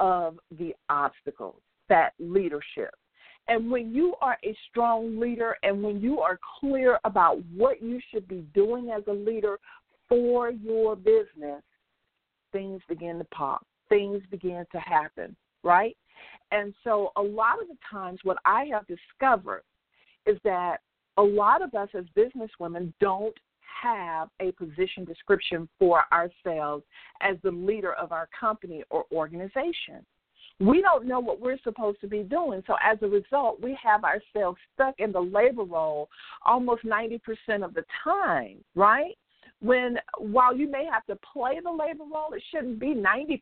[0.00, 2.94] of the obstacles, that leadership.
[3.48, 7.98] And when you are a strong leader and when you are clear about what you
[8.10, 9.58] should be doing as a leader,
[10.10, 11.62] for your business,
[12.52, 15.96] things begin to pop, things begin to happen, right?
[16.50, 19.62] And so, a lot of the times, what I have discovered
[20.26, 20.78] is that
[21.16, 23.36] a lot of us as businesswomen don't
[23.82, 26.84] have a position description for ourselves
[27.22, 30.04] as the leader of our company or organization.
[30.58, 32.62] We don't know what we're supposed to be doing.
[32.66, 36.10] So as a result, we have ourselves stuck in the labor role
[36.44, 37.18] almost 90%
[37.64, 39.16] of the time, right?
[39.60, 43.38] When while you may have to play the labor role, it shouldn't be 90%.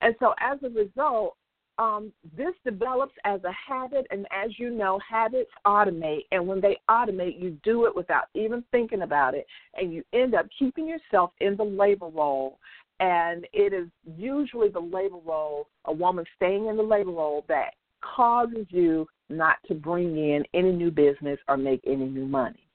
[0.00, 1.36] And so as a result,
[1.78, 6.24] um, this develops as a habit, and as you know, habits automate.
[6.32, 10.34] And when they automate, you do it without even thinking about it, and you end
[10.34, 12.58] up keeping yourself in the labor role.
[13.00, 17.74] And it is usually the labor role, a woman staying in the labor role, that
[18.00, 22.67] causes you not to bring in any new business or make any new money.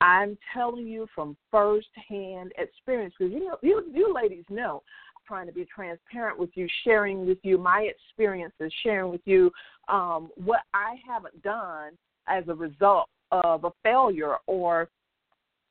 [0.00, 4.82] I'm telling you from firsthand experience because you know you you ladies know
[5.16, 9.50] I'm trying to be transparent with you, sharing with you my experiences, sharing with you
[9.88, 11.92] um, what I haven't done
[12.28, 14.88] as a result of a failure or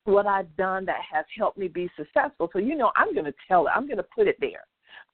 [0.04, 2.50] what I've done that has helped me be successful.
[2.54, 3.72] So you know I'm going to tell it.
[3.76, 4.64] I'm going to put it there.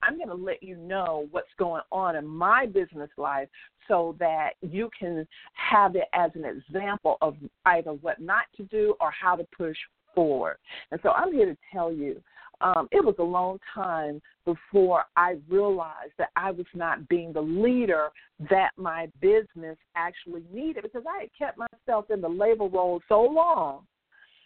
[0.02, 3.48] I'm going to let you know what's going on in my business life
[3.88, 8.94] so that you can have it as an example of either what not to do
[9.00, 9.76] or how to push
[10.14, 10.56] forward.
[10.90, 12.20] And so I'm here to tell you
[12.60, 17.40] um, it was a long time before I realized that I was not being the
[17.40, 18.08] leader
[18.50, 23.22] that my business actually needed because I had kept myself in the labor role so
[23.22, 23.86] long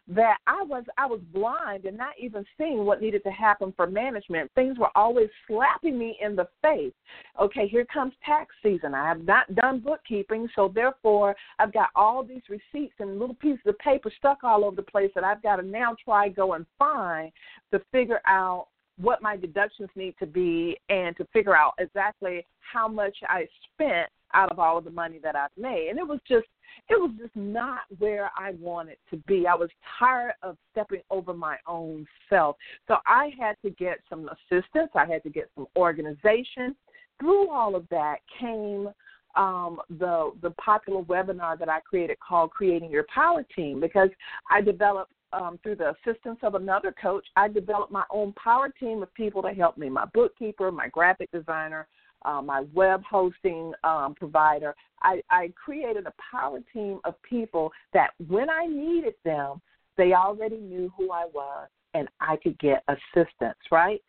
[0.08, 3.86] that I was I was blind and not even seeing what needed to happen for
[3.86, 4.50] management.
[4.54, 6.94] Things were always slapping me in the face.
[7.40, 8.94] Okay, here comes tax season.
[8.94, 13.60] I have not done bookkeeping, so therefore I've got all these receipts and little pieces
[13.66, 16.64] of paper stuck all over the place that I've got to now try go and
[16.78, 17.30] find
[17.72, 18.68] to figure out
[18.98, 24.10] what my deductions need to be and to figure out exactly how much I spent
[24.34, 25.88] out of all the money that I've made.
[25.90, 26.46] And it was just
[26.88, 29.46] it was just not where I wanted to be.
[29.46, 32.56] I was tired of stepping over my own self.
[32.86, 36.76] So I had to get some assistance, I had to get some organization.
[37.20, 38.88] Through all of that came
[39.34, 44.10] um, the the popular webinar that I created called Creating Your Power Team because
[44.50, 49.02] I developed um, through the assistance of another coach, I developed my own power team
[49.02, 51.86] of people to help me my bookkeeper, my graphic designer,
[52.24, 54.74] uh, my web hosting um, provider.
[55.02, 59.60] I, I created a power team of people that when I needed them,
[59.96, 64.00] they already knew who I was and I could get assistance, right?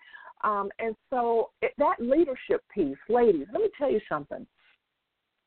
[0.43, 4.45] Um, and so it, that leadership piece, ladies, let me tell you something.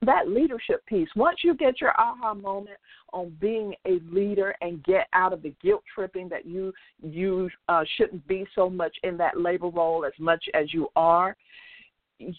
[0.05, 2.77] That leadership piece, once you get your aha moment
[3.13, 7.85] on being a leader and get out of the guilt tripping that you you uh,
[7.97, 11.37] shouldn't be so much in that labor role as much as you are,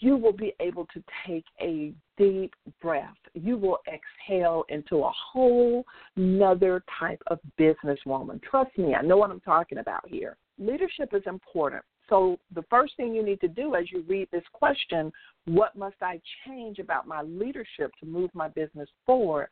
[0.00, 3.16] you will be able to take a deep breath.
[3.34, 5.84] You will exhale into a whole
[6.16, 8.42] nother type of businesswoman.
[8.42, 10.36] Trust me, I know what I'm talking about here.
[10.58, 11.82] Leadership is important.
[12.08, 15.10] So, the first thing you need to do as you read this question,
[15.46, 19.48] what must I change about my leadership to move my business forward?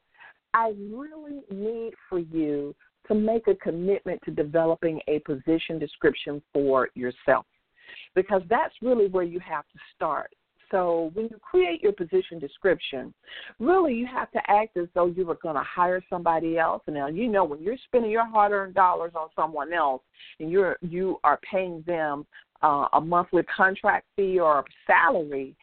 [0.53, 2.75] I really need for you
[3.09, 7.47] to make a commitment to developing a position description for yourself
[8.15, 10.35] because that's really where you have to start.
[10.71, 13.13] So when you create your position description,
[13.61, 16.83] really you have to act as though you were going to hire somebody else.
[16.87, 20.03] And now you know when you're spending your hard-earned dollars on someone else,
[20.41, 22.27] and you're you are paying them
[22.63, 25.55] uh, a monthly contract fee or a salary,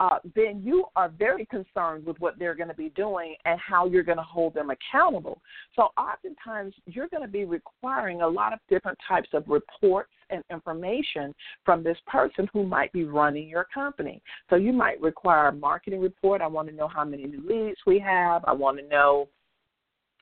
[0.00, 3.86] uh, then you are very concerned with what they're going to be doing and how
[3.86, 5.40] you're going to hold them accountable.
[5.74, 10.42] So, oftentimes, you're going to be requiring a lot of different types of reports and
[10.50, 11.34] information
[11.64, 14.20] from this person who might be running your company.
[14.50, 16.42] So, you might require a marketing report.
[16.42, 18.44] I want to know how many new leads we have.
[18.46, 19.28] I want to know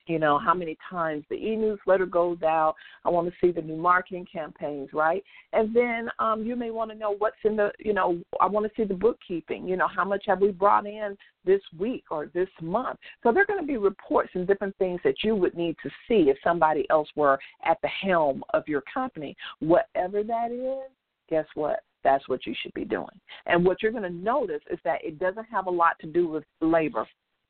[0.07, 2.75] you know how many times the e-newsletter goes out.
[3.05, 5.23] I want to see the new marketing campaigns right?
[5.53, 8.67] And then um, you may want to know what's in the you know i want
[8.67, 12.31] to see the bookkeeping you know how much have we brought in this week or
[12.35, 12.99] this month?
[13.23, 15.91] So there are going to be reports and different things that you would need to
[16.09, 19.37] see if somebody else were at the helm of your company.
[19.61, 20.91] Whatever that is
[21.29, 21.81] guess what?
[22.03, 23.07] That's what you should be doing.
[23.47, 26.29] And what you're going to notice is that it doesn't have a lot to do
[26.29, 27.07] with labor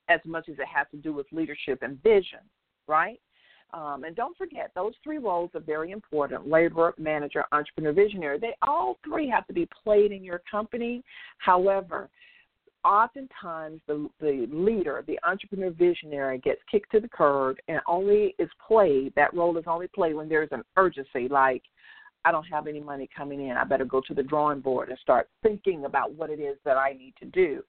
[0.08, 2.40] as much as it has to do with leadership and vision,
[2.86, 3.20] right?
[3.72, 8.38] Um, and don't forget, those three roles are very important laborer, manager, entrepreneur, visionary.
[8.38, 11.02] They all three have to be played in your company.
[11.38, 12.08] However,
[12.84, 18.50] oftentimes the, the leader, the entrepreneur visionary, gets kicked to the curb and only is
[18.64, 21.62] played, that role is only played when there's an urgency, like,
[22.26, 23.56] I don't have any money coming in.
[23.56, 26.78] I better go to the drawing board and start thinking about what it is that
[26.78, 27.62] I need to do.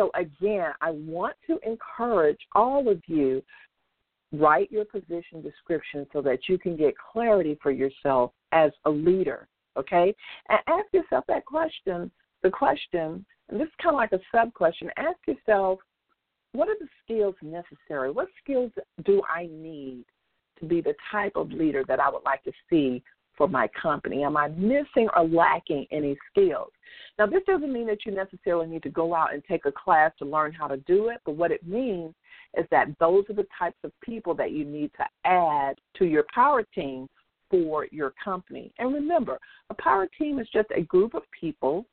[0.00, 3.42] So, again, I want to encourage all of you
[4.32, 9.46] write your position description so that you can get clarity for yourself as a leader,
[9.76, 10.14] okay?
[10.48, 12.10] And ask yourself that question,
[12.42, 14.88] the question, and this is kind of like a sub question.
[14.96, 15.80] Ask yourself,
[16.52, 18.10] what are the skills necessary?
[18.10, 18.72] What skills
[19.04, 20.06] do I need
[20.60, 23.02] to be the type of leader that I would like to see
[23.40, 24.22] for my company?
[24.22, 26.68] Am I missing or lacking any skills?
[27.18, 30.12] Now, this doesn't mean that you necessarily need to go out and take a class
[30.18, 32.14] to learn how to do it, but what it means
[32.58, 36.26] is that those are the types of people that you need to add to your
[36.34, 37.08] power team
[37.48, 38.74] for your company.
[38.78, 39.38] And remember,
[39.70, 41.86] a power team is just a group of people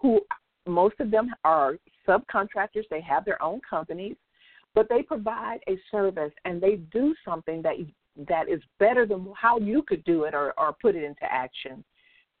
[0.00, 0.20] who
[0.66, 1.76] most of them are
[2.08, 4.16] subcontractors, they have their own companies,
[4.74, 7.78] but they provide a service and they do something that
[8.28, 11.84] that is better than how you could do it or, or put it into action.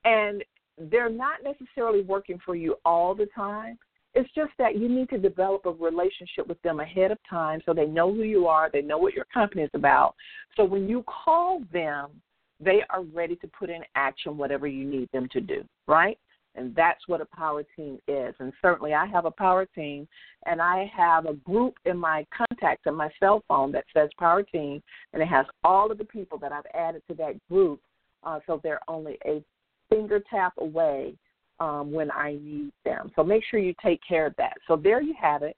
[0.04, 0.44] And
[0.78, 3.78] they're not necessarily working for you all the time.
[4.14, 7.72] It's just that you need to develop a relationship with them ahead of time so
[7.72, 10.14] they know who you are, they know what your company is about.
[10.56, 12.10] So when you call them,
[12.58, 16.18] they are ready to put in action whatever you need them to do, right?
[16.56, 18.34] And that's what a power team is.
[18.40, 20.08] And certainly I have a power team
[20.46, 24.42] and I have a group in my contacts on my cell phone that says power
[24.42, 24.82] team
[25.12, 27.80] and it has all of the people that I've added to that group.
[28.24, 29.42] Uh, so they're only a
[29.88, 31.14] finger tap away
[31.60, 33.12] um, when I need them.
[33.14, 34.54] So make sure you take care of that.
[34.66, 35.56] So there you have it.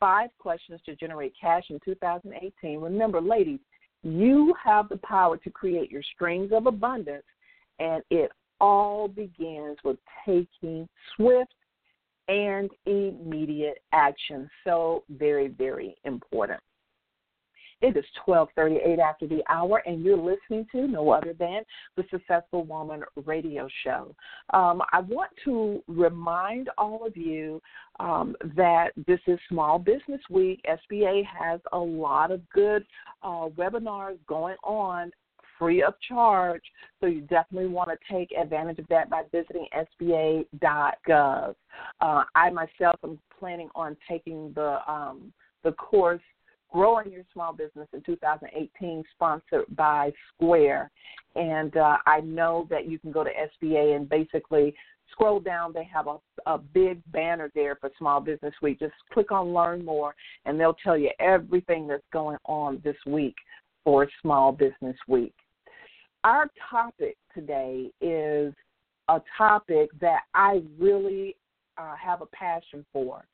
[0.00, 2.80] Five questions to generate cash in 2018.
[2.80, 3.60] Remember, ladies,
[4.02, 7.24] you have the power to create your strings of abundance,
[7.78, 8.30] and it
[8.60, 9.96] all begins with
[10.26, 11.54] taking swift
[12.28, 14.48] and immediate action.
[14.64, 16.60] So, very, very important.
[17.84, 21.62] It is 12:38 after the hour, and you're listening to no other than
[21.96, 24.14] the Successful Woman Radio Show.
[24.54, 27.60] Um, I want to remind all of you
[28.00, 30.64] um, that this is Small Business Week.
[30.66, 32.86] SBA has a lot of good
[33.22, 35.12] uh, webinars going on
[35.58, 36.62] free of charge.
[37.00, 39.66] So you definitely want to take advantage of that by visiting
[40.00, 41.54] SBA.gov.
[42.00, 45.32] Uh, I myself am planning on taking the um,
[45.62, 46.20] the course
[46.72, 50.90] Growing Your Small Business in 2018, sponsored by Square.
[51.36, 54.74] And uh, I know that you can go to SBA and basically
[55.12, 58.80] scroll down, they have a, a big banner there for Small Business Week.
[58.80, 63.36] Just click on Learn More, and they'll tell you everything that's going on this week
[63.84, 65.34] for Small Business Week.
[66.24, 68.54] Our topic today is
[69.08, 71.36] a topic that I really
[71.76, 73.26] uh, have a passion for,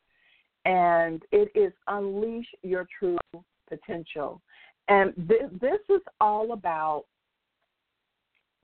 [0.64, 3.16] and it is Unleash Your True
[3.68, 4.42] Potential.
[4.88, 7.04] And th- this is all about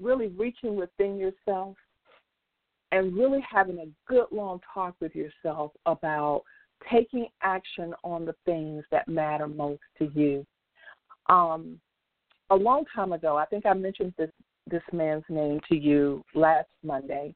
[0.00, 1.76] really reaching within yourself
[2.90, 6.42] and really having a good long talk with yourself about
[6.90, 10.44] taking action on the things that matter most to you.
[11.28, 11.80] Um,
[12.50, 14.30] a long time ago, I think I mentioned this
[14.68, 17.34] this man's name to you last Monday,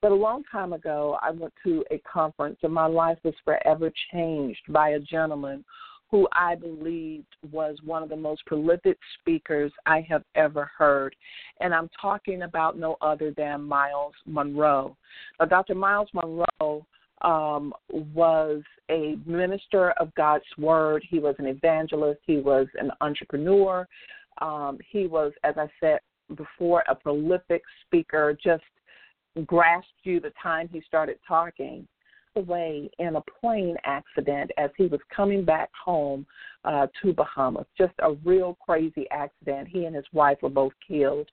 [0.00, 3.92] but a long time ago, I went to a conference and my life was forever
[4.12, 5.64] changed by a gentleman
[6.10, 11.16] who I believed was one of the most prolific speakers I have ever heard.
[11.60, 14.94] And I'm talking about no other than Myles Munroe.
[15.40, 15.74] Now, Dr.
[15.74, 16.84] Myles Munroe
[17.22, 23.88] um, was a minister of God's Word, he was an evangelist, he was an entrepreneur.
[24.40, 25.98] Um, he was, as I said
[26.36, 28.64] before, a prolific speaker, just
[29.46, 31.86] grasped you the time he started talking
[32.36, 36.26] away in a plane accident as he was coming back home
[36.64, 37.66] uh, to Bahamas.
[37.76, 39.68] Just a real crazy accident.
[39.68, 41.28] He and his wife were both killed,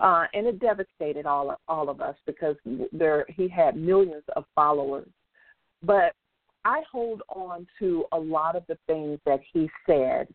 [0.00, 2.56] uh, and it devastated all of, all of us because
[2.92, 5.08] there he had millions of followers.
[5.82, 6.14] But
[6.64, 10.28] I hold on to a lot of the things that he said,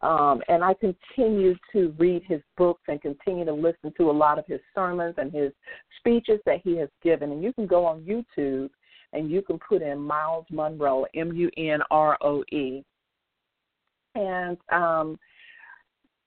[0.00, 4.38] um, and I continue to read his books and continue to listen to a lot
[4.38, 5.52] of his sermons and his
[5.98, 7.32] speeches that he has given.
[7.32, 8.70] And you can go on YouTube
[9.12, 12.82] and you can put in Myles Munroe, M U N R O E.
[14.14, 15.18] And um,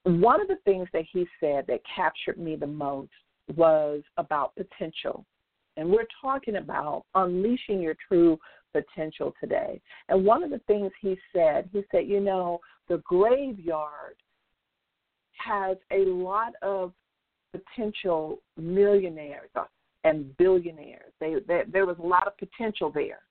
[0.03, 3.11] one of the things that he said that captured me the most
[3.55, 5.25] was about potential.
[5.77, 8.37] And we're talking about unleashing your true
[8.73, 9.81] potential today.
[10.09, 12.59] And one of the things he said, he said, you know,
[12.89, 14.15] the graveyard
[15.33, 16.93] has a lot of
[17.51, 19.49] potential millionaires
[20.03, 21.11] and billionaires.
[21.19, 23.21] They, they, there was a lot of potential there.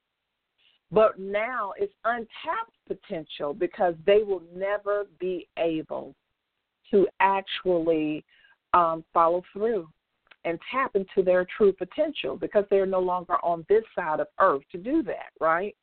[0.93, 6.15] But now it's untapped potential because they will never be able
[6.91, 8.25] to actually
[8.73, 9.89] um, follow through
[10.47, 14.63] and tap into their true potential because they're no longer on this side of earth
[14.73, 15.77] to do that, right?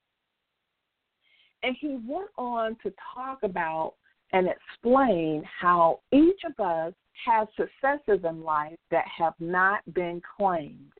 [1.61, 3.93] And he went on to talk about
[4.31, 6.93] and explain how each of us
[7.25, 10.91] has successes in life that have not been claimed.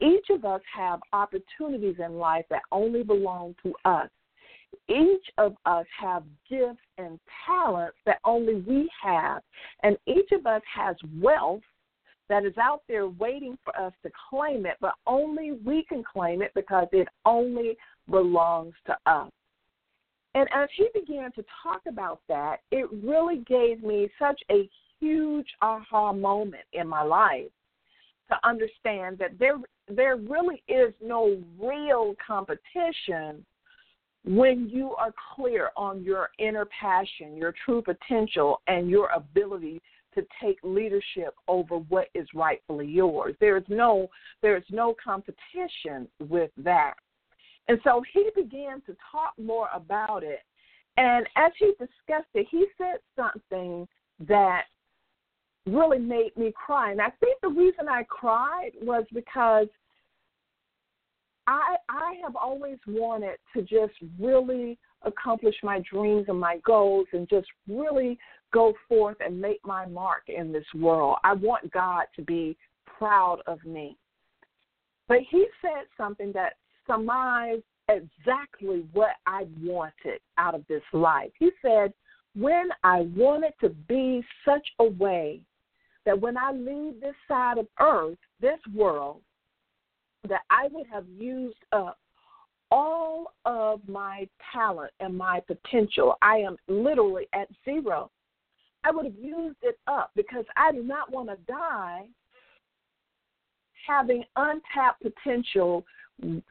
[0.00, 4.08] Each of us have opportunities in life that only belong to us.
[4.88, 9.42] Each of us have gifts and talents that only we have.
[9.82, 11.62] And each of us has wealth
[12.30, 16.40] that is out there waiting for us to claim it, but only we can claim
[16.40, 17.76] it because it only
[18.08, 19.30] belongs to us.
[20.34, 24.70] And as he began to talk about that, it really gave me such a
[25.00, 27.50] huge aha moment in my life
[28.28, 29.58] to understand that there
[29.88, 33.44] there really is no real competition
[34.24, 39.82] when you are clear on your inner passion, your true potential, and your ability
[40.14, 43.34] to take leadership over what is rightfully yours.
[43.40, 44.08] There is no
[44.42, 46.94] there is no competition with that.
[47.68, 50.40] And so he began to talk more about it.
[50.96, 53.86] And as he discussed it, he said something
[54.26, 54.64] that
[55.66, 56.90] really made me cry.
[56.90, 59.68] And I think the reason I cried was because
[61.46, 67.28] I I have always wanted to just really accomplish my dreams and my goals and
[67.28, 68.18] just really
[68.52, 71.18] go forth and make my mark in this world.
[71.24, 73.96] I want God to be proud of me.
[75.08, 76.54] But he said something that
[76.86, 81.30] surmised exactly what I wanted out of this life.
[81.38, 81.92] He said,
[82.34, 85.40] When I wanted to be such a way
[86.06, 89.20] that when I leave this side of earth, this world,
[90.28, 91.98] that I would have used up
[92.70, 96.16] all of my talent and my potential.
[96.22, 98.10] I am literally at zero.
[98.84, 102.04] I would have used it up because I do not want to die
[103.86, 105.84] having untapped potential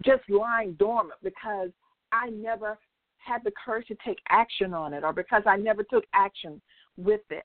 [0.03, 1.69] just lying dormant because
[2.11, 2.77] I never
[3.17, 6.61] had the courage to take action on it or because I never took action
[6.97, 7.43] with it.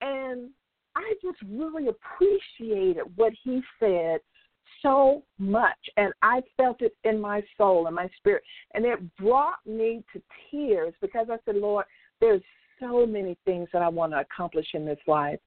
[0.00, 0.50] And
[0.96, 4.20] I just really appreciated what he said
[4.82, 8.42] so much and I felt it in my soul and my spirit
[8.74, 11.84] and it brought me to tears because I said, Lord,
[12.20, 12.42] there's
[12.80, 15.38] so many things that I want to accomplish in this life.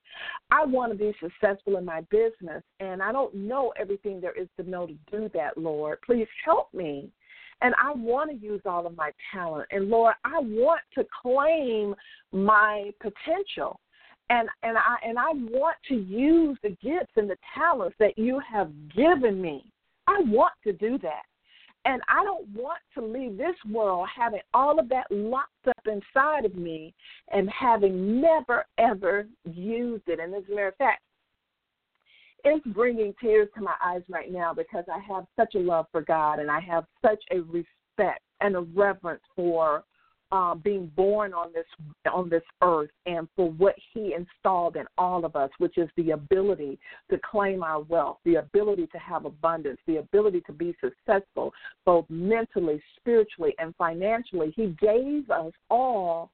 [0.51, 4.47] I want to be successful in my business, and I don't know everything there is
[4.57, 5.99] to know to do that, Lord.
[6.05, 7.09] Please help me.
[7.61, 9.67] And I want to use all of my talent.
[9.71, 11.93] And Lord, I want to claim
[12.31, 13.79] my potential.
[14.29, 18.39] And and I and I want to use the gifts and the talents that you
[18.49, 19.71] have given me.
[20.07, 21.23] I want to do that.
[21.85, 26.45] And I don't want to leave this world having all of that locked up inside
[26.45, 26.93] of me
[27.31, 30.19] and having never, ever used it.
[30.19, 31.01] And as a matter of fact,
[32.43, 36.01] it's bringing tears to my eyes right now because I have such a love for
[36.01, 39.83] God and I have such a respect and a reverence for
[40.31, 41.65] uh, being born on this
[42.11, 46.11] on this earth and for what He installed in all of us, which is the
[46.11, 51.53] ability to claim our wealth, the ability to have abundance, the ability to be successful,
[51.85, 54.53] both mentally, spiritually, and financially.
[54.55, 56.31] He gave us all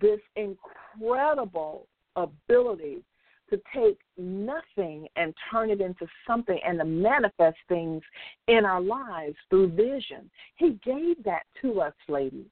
[0.00, 1.86] this incredible
[2.16, 3.02] ability
[3.50, 8.02] to take nothing and turn it into something and to manifest things
[8.48, 10.28] in our lives through vision.
[10.56, 12.46] He gave that to us, ladies.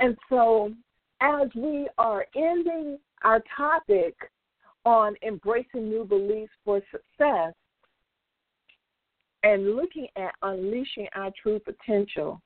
[0.00, 0.72] And so,
[1.20, 4.14] as we are ending our topic
[4.84, 7.54] on embracing new beliefs for success
[9.42, 12.40] and looking at unleashing our true potential,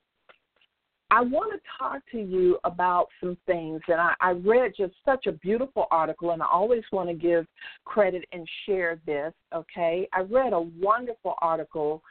[1.10, 3.80] I want to talk to you about some things.
[3.88, 7.46] And I, I read just such a beautiful article, and I always want to give
[7.86, 10.06] credit and share this, okay?
[10.12, 12.02] I read a wonderful article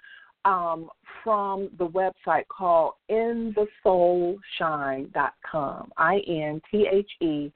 [0.47, 0.89] um,
[1.23, 5.91] from the website called inthesoulshine.com.
[5.97, 7.51] I N T H E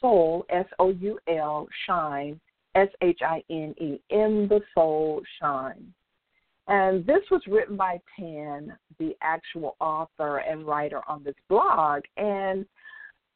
[0.00, 2.38] soul S O U L shine
[2.74, 5.94] S H I N E in the soul shine.
[6.68, 12.02] And this was written by Tan, the actual author and writer on this blog.
[12.16, 12.66] And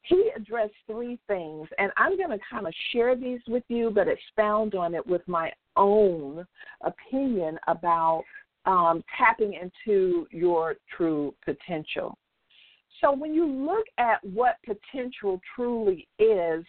[0.03, 4.07] he addressed three things, and I'm going to kind of share these with you, but
[4.07, 6.47] expound on it with my own
[6.81, 8.23] opinion about
[8.67, 12.17] um, tapping into your true potential.
[13.01, 16.65] So, when you look at what potential truly is,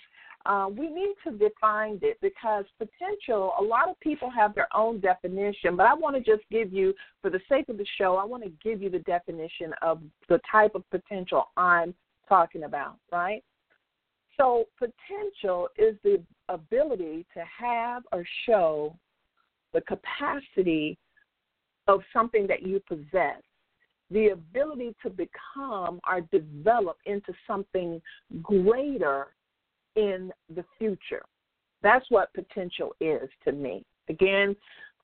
[0.47, 5.01] uh, we need to define it because potential, a lot of people have their own
[5.01, 8.25] definition, but I want to just give you, for the sake of the show, I
[8.25, 11.95] want to give you the definition of the type of potential I'm
[12.29, 13.43] talking about, right?
[14.39, 18.97] So, potential is the ability to have or show
[19.75, 20.97] the capacity
[21.89, 23.43] of something that you possess,
[24.11, 28.01] the ability to become or develop into something
[28.43, 29.29] greater
[29.97, 31.25] in the future.
[31.83, 33.85] That's what potential is to me.
[34.09, 34.55] Again,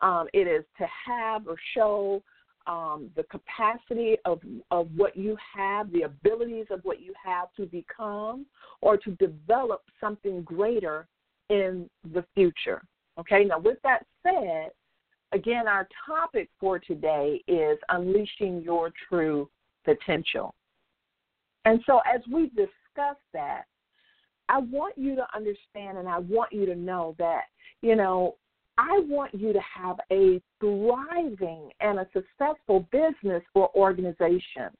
[0.01, 2.22] um, it is to have or show
[2.66, 7.66] um, the capacity of, of what you have, the abilities of what you have to
[7.66, 8.47] become
[8.80, 11.07] or to develop something greater
[11.51, 12.82] in the future.
[13.18, 14.70] Okay, now with that said,
[15.35, 19.51] Again, our topic for today is unleashing your true
[19.85, 20.55] potential.
[21.64, 23.64] And so, as we discuss that,
[24.49, 27.45] I want you to understand and I want you to know that,
[27.82, 28.37] you know,
[28.78, 34.70] I want you to have a thriving and a successful business or organization.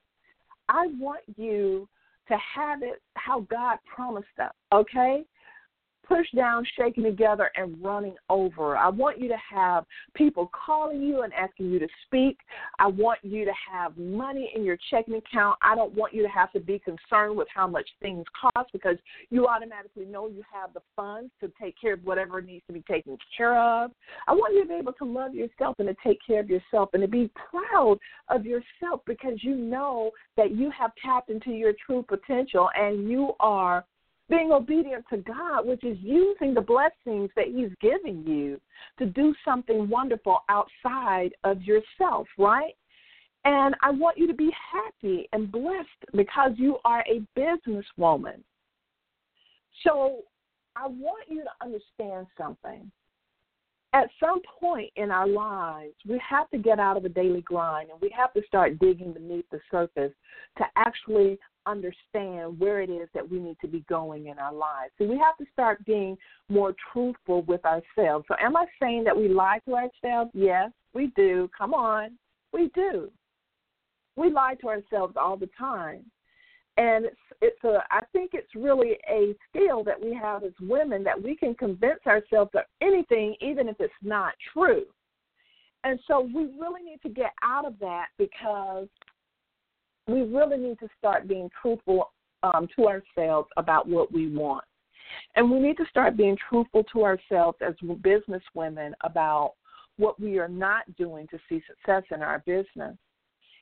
[0.69, 1.89] I want you
[2.29, 5.25] to have it how God promised us, okay?
[6.07, 8.77] Pushed down, shaken together, and running over.
[8.77, 9.85] I want you to have
[10.15, 12.39] people calling you and asking you to speak.
[12.79, 15.59] I want you to have money in your checking account.
[15.63, 18.97] I don't want you to have to be concerned with how much things cost because
[19.31, 22.83] you automatically know you have the funds to take care of whatever needs to be
[22.83, 23.91] taken care of.
[24.27, 26.91] I want you to be able to love yourself and to take care of yourself
[26.93, 27.99] and to be proud
[28.29, 33.33] of yourself because you know that you have tapped into your true potential and you
[33.41, 33.85] are
[34.37, 38.61] being obedient to God, which is using the blessings that He's giving you
[38.99, 42.75] to do something wonderful outside of yourself, right?
[43.45, 48.41] And I want you to be happy and blessed because you are a businesswoman.
[49.83, 50.21] So
[50.77, 52.91] I want you to understand something.
[53.93, 57.91] At some point in our lives, we have to get out of the daily grind
[57.91, 60.13] and we have to start digging beneath the surface
[60.59, 64.93] to actually understand where it is that we need to be going in our lives.
[64.99, 66.17] So we have to start being
[66.49, 68.25] more truthful with ourselves.
[68.29, 70.31] So am I saying that we lie to ourselves?
[70.35, 71.51] Yes, we do.
[71.57, 72.13] Come on.
[72.53, 73.11] We do.
[74.17, 76.05] We lie to ourselves all the time.
[76.77, 81.05] And it's it's a I think it's really a skill that we have as women
[81.05, 84.85] that we can convince ourselves of anything even if it's not true.
[85.85, 88.89] And so we really need to get out of that because
[90.07, 92.11] we really need to start being truthful
[92.43, 94.65] um, to ourselves about what we want.
[95.37, 99.55] And we need to start being truthful to ourselves as business women about
[99.97, 102.97] what we are not doing to see success in our business.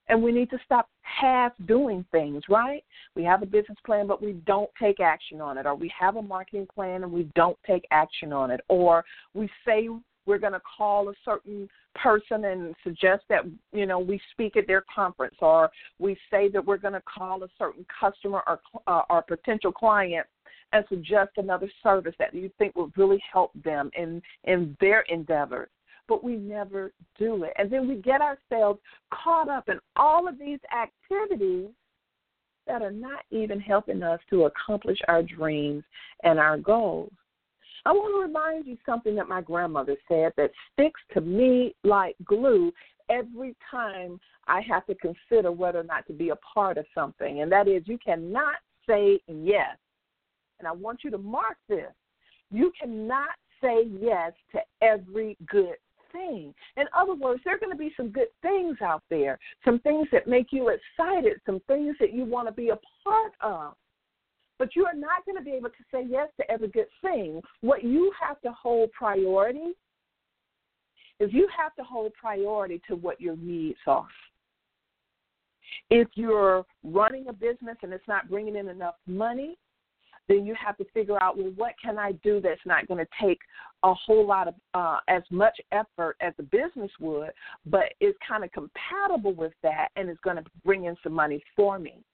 [0.09, 2.83] And we need to stop half doing things, right?
[3.15, 5.67] We have a business plan, but we don't take action on it.
[5.67, 8.61] Or we have a marketing plan and we don't take action on it.
[8.69, 9.89] Or we say
[10.27, 13.43] we're going to call a certain person and suggest that
[13.73, 17.43] you know we speak at their conference or we say that we're going to call
[17.43, 20.27] a certain customer or uh, potential client
[20.73, 25.69] and suggest another service that you think will really help them in in their endeavors.
[26.09, 27.53] But we never do it.
[27.57, 28.81] And then we get ourselves
[29.13, 31.69] caught up in all of these activities
[32.67, 35.85] that are not even helping us to accomplish our dreams
[36.23, 37.13] and our goals
[37.85, 42.17] I want to remind you something that my grandmother said that sticks to me like
[42.25, 42.73] glue
[43.11, 47.43] every time I have to consider whether or not to be a part of something,
[47.43, 48.57] and that is you cannot
[48.89, 49.77] say yes.
[50.59, 51.93] And I want you to mark this.
[52.51, 53.31] You cannot
[53.61, 55.77] say yes to every good
[56.13, 56.55] thing.
[56.77, 60.07] In other words, there are going to be some good things out there, some things
[60.13, 63.75] that make you excited, some things that you want to be a part of.
[64.63, 67.43] But you are not going to be able to say yes to every good thing.
[67.63, 69.73] What you have to hold priority
[71.19, 74.07] is you have to hold priority to what your needs are.
[75.91, 79.59] If you're running a business and it's not bringing in enough money,
[80.29, 83.11] then you have to figure out well what can i do that's not going to
[83.21, 83.41] take
[83.83, 87.31] a whole lot of uh, as much effort as the business would
[87.67, 91.43] but is kind of compatible with that and is going to bring in some money
[91.57, 92.05] for me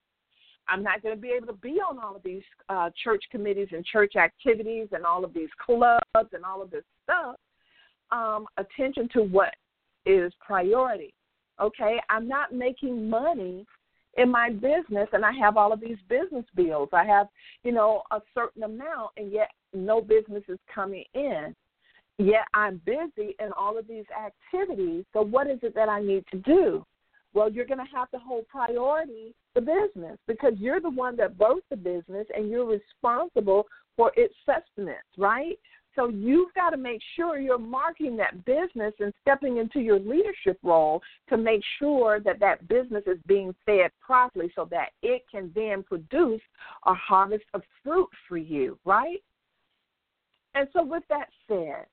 [0.68, 3.68] I'm not going to be able to be on all of these uh, church committees
[3.72, 7.36] and church activities and all of these clubs and all of this stuff.
[8.10, 9.54] Um, attention to what
[10.06, 11.12] is priority.
[11.60, 13.66] Okay, I'm not making money
[14.16, 16.88] in my business and I have all of these business bills.
[16.92, 17.28] I have,
[17.62, 21.54] you know, a certain amount and yet no business is coming in.
[22.18, 25.04] Yet I'm busy in all of these activities.
[25.12, 26.84] So what is it that I need to do?
[27.32, 31.36] Well, you're going to have to hold priority the business because you're the one that
[31.36, 35.58] birthed the business and you're responsible for its sustenance, right?
[35.96, 40.56] So you've got to make sure you're marking that business and stepping into your leadership
[40.62, 45.50] role to make sure that that business is being fed properly so that it can
[45.56, 46.40] then produce
[46.86, 49.18] a harvest of fruit for you, right?
[50.54, 51.86] And so, with that said,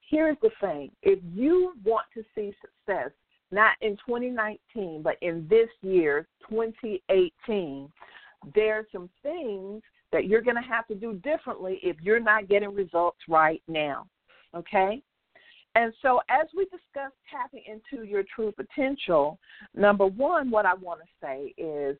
[0.00, 3.10] here's the thing if you want to see success
[3.50, 7.88] not in 2019, but in this year, 2018,
[8.54, 9.82] there are some things
[10.12, 14.06] that you're going to have to do differently if you're not getting results right now.
[14.54, 15.02] Okay?
[15.74, 19.38] And so, as we discuss tapping into your true potential,
[19.74, 21.96] number one, what I want to say is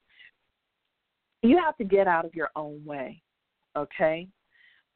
[1.42, 3.22] you have to get out of your own way.
[3.76, 4.26] Okay?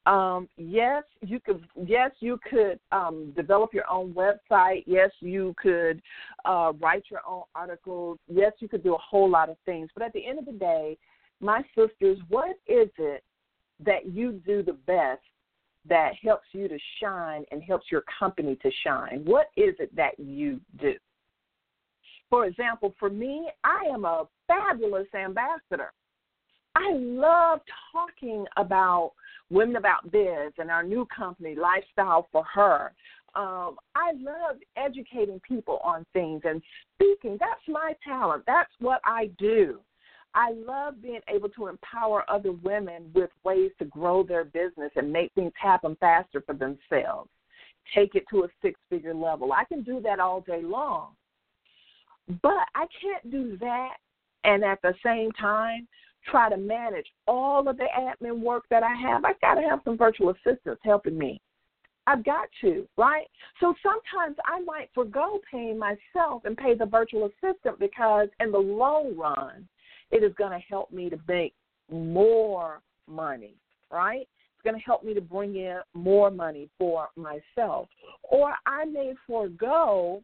[0.05, 1.65] Um, yes, you could.
[1.85, 4.83] Yes, you could um, develop your own website.
[4.85, 6.01] Yes, you could
[6.43, 8.19] uh, write your own articles.
[8.27, 9.89] Yes, you could do a whole lot of things.
[9.93, 10.97] But at the end of the day,
[11.39, 13.23] my sisters, what is it
[13.85, 15.21] that you do the best
[15.87, 19.21] that helps you to shine and helps your company to shine?
[19.25, 20.95] What is it that you do?
[22.29, 25.91] For example, for me, I am a fabulous ambassador.
[26.75, 27.61] I love
[27.91, 29.13] talking about
[29.49, 32.93] Women About Biz and our new company, Lifestyle for Her.
[33.35, 36.61] Um, I love educating people on things and
[36.95, 37.37] speaking.
[37.39, 38.43] That's my talent.
[38.45, 39.79] That's what I do.
[40.35, 45.11] I love being able to empower other women with ways to grow their business and
[45.11, 47.29] make things happen faster for themselves.
[47.93, 49.51] Take it to a six figure level.
[49.53, 51.09] I can do that all day long.
[52.41, 53.97] But I can't do that
[54.43, 55.87] and at the same time
[56.29, 59.81] try to manage all of the admin work that I have, I've got to have
[59.83, 61.41] some virtual assistants helping me.
[62.05, 63.27] I've got to, right?
[63.59, 68.57] So sometimes I might forego paying myself and pay the virtual assistant because in the
[68.57, 69.67] long run,
[70.11, 71.53] it is going to help me to make
[71.89, 73.55] more money,
[73.91, 74.21] right?
[74.21, 77.87] It's going to help me to bring in more money for myself.
[78.23, 80.21] Or I may forego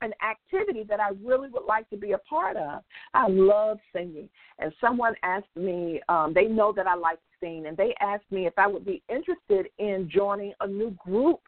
[0.00, 2.82] an activity that I really would like to be a part of.
[3.14, 4.28] I love singing.
[4.58, 8.30] And someone asked me, um, they know that I like to sing, and they asked
[8.30, 11.40] me if I would be interested in joining a new group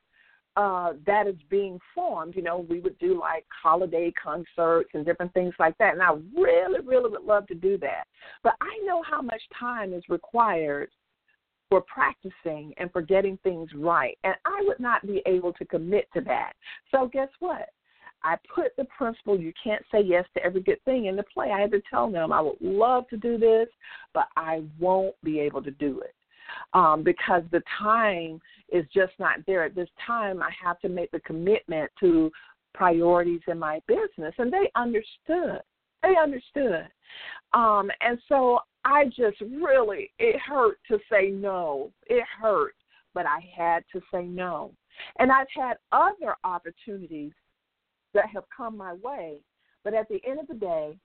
[0.56, 2.36] uh, that is being formed.
[2.36, 5.94] You know, we would do like holiday concerts and different things like that.
[5.94, 8.04] And I really, really would love to do that.
[8.42, 10.90] But I know how much time is required
[11.70, 14.18] for practicing and for getting things right.
[14.24, 16.52] And I would not be able to commit to that.
[16.90, 17.70] So, guess what?
[18.24, 21.50] I put the principle you can't say yes to every good thing into play.
[21.50, 23.68] I had to tell them I would love to do this,
[24.14, 26.14] but I won't be able to do it
[26.74, 29.64] um, because the time is just not there.
[29.64, 32.30] At this time, I have to make the commitment to
[32.74, 35.60] priorities in my business, and they understood.
[36.02, 36.88] They understood.
[37.52, 41.92] Um, and so I just really, it hurt to say no.
[42.06, 42.74] It hurt,
[43.14, 44.72] but I had to say no.
[45.18, 47.32] And I've had other opportunities
[48.14, 49.38] that have come my way,
[49.84, 50.96] but at the end of the day,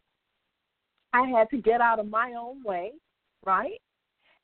[1.14, 2.91] I had to get out of my own way,
[3.45, 3.80] right?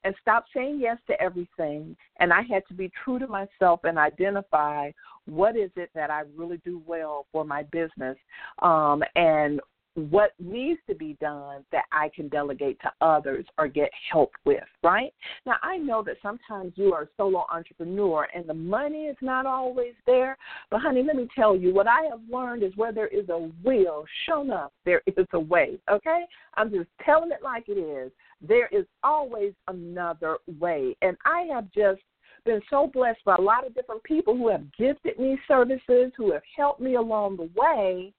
[0.04, 1.96] And stop saying yes to everything.
[2.20, 4.92] And I had to be true to myself and identify
[5.26, 8.18] what is it that I really do well for my business
[8.62, 9.62] um, and
[9.96, 14.64] what needs to be done that I can delegate to others or get help with,
[14.84, 15.14] right?
[15.46, 19.46] Now, I know that sometimes you are a solo entrepreneur and the money is not
[19.46, 20.36] always there,
[20.72, 23.50] but honey, let me tell you, what I have learned is where there is a
[23.64, 26.24] will, shown up, there is a way, okay?
[26.56, 28.12] I'm just telling it like it is.
[28.42, 30.96] There is always another way.
[31.02, 32.02] And I have just
[32.46, 36.34] been so blessed by a lot of different people who have gifted me services, who
[36.34, 38.14] have helped me along the way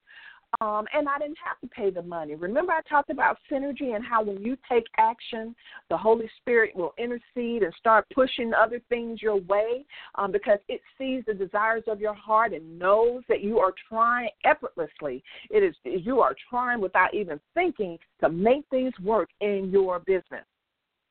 [0.61, 2.35] um, and I didn't have to pay the money.
[2.35, 5.55] Remember, I talked about synergy and how when you take action,
[5.89, 9.85] the Holy Spirit will intercede and start pushing other things your way
[10.15, 14.29] um, because it sees the desires of your heart and knows that you are trying
[14.43, 15.23] effortlessly.
[15.49, 20.45] It is you are trying without even thinking to make things work in your business.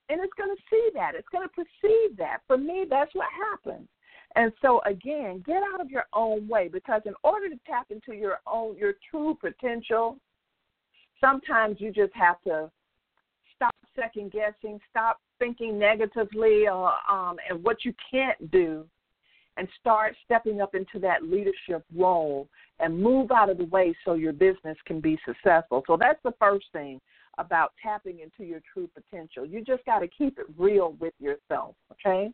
[0.09, 1.15] And it's going to see that.
[1.15, 2.39] It's going to perceive that.
[2.47, 3.89] For me, that's what happens.
[4.37, 8.19] And so again, get out of your own way because in order to tap into
[8.19, 10.17] your own your true potential,
[11.21, 12.71] sometimes you just have to
[13.55, 18.85] stop second guessing, stop thinking negatively uh, um, and what you can't do,
[19.57, 22.49] and start stepping up into that leadership role
[22.81, 25.85] and move out of the way so your business can be successful.
[25.87, 27.01] So that's the first thing
[27.39, 29.47] about tapping into your true potential.
[29.47, 32.33] You just got to keep it real with yourself, okay?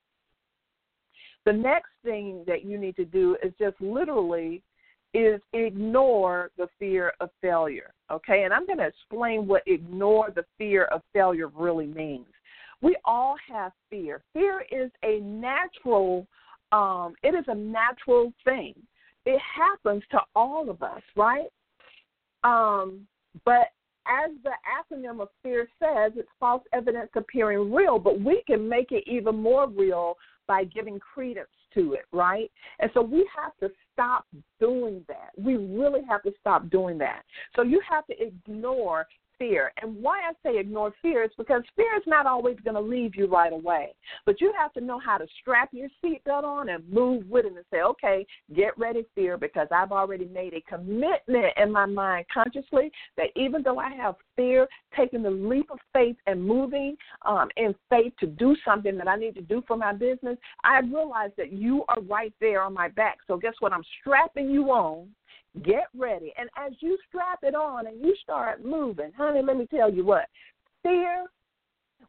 [1.46, 4.62] The next thing that you need to do is just literally
[5.12, 7.92] is ignore the fear of failure.
[8.10, 12.26] Okay, and I'm going to explain what ignore the fear of failure really means.
[12.82, 14.22] We all have fear.
[14.32, 16.26] Fear is a natural,
[16.72, 18.74] um, it is a natural thing.
[19.26, 21.48] It happens to all of us, right?
[22.42, 23.06] Um,
[23.44, 23.68] but
[24.06, 28.92] as the acronym of fear says, it's false evidence appearing real, but we can make
[28.92, 30.16] it even more real
[30.50, 32.50] by giving credence to it, right?
[32.80, 34.26] And so we have to stop
[34.58, 35.30] doing that.
[35.38, 37.22] We really have to stop doing that.
[37.54, 39.06] So you have to ignore
[39.40, 39.72] fear.
[39.82, 43.16] And why I say ignore fear is because fear is not always going to leave
[43.16, 43.94] you right away.
[44.26, 47.56] But you have to know how to strap your seatbelt on and move with it
[47.56, 52.26] and say, okay, get ready, fear, because I've already made a commitment in my mind
[52.32, 57.48] consciously that even though I have fear, taking the leap of faith and moving um,
[57.56, 61.30] in faith to do something that I need to do for my business, I realize
[61.38, 63.18] that you are right there on my back.
[63.26, 63.72] So guess what?
[63.72, 65.08] I'm strapping you on
[65.62, 66.32] Get ready.
[66.38, 70.04] And as you strap it on and you start moving, honey, let me tell you
[70.04, 70.26] what
[70.82, 71.26] fear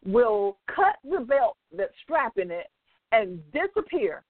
[0.05, 2.67] will cut the belt that's strapping it
[3.11, 4.23] and disappear.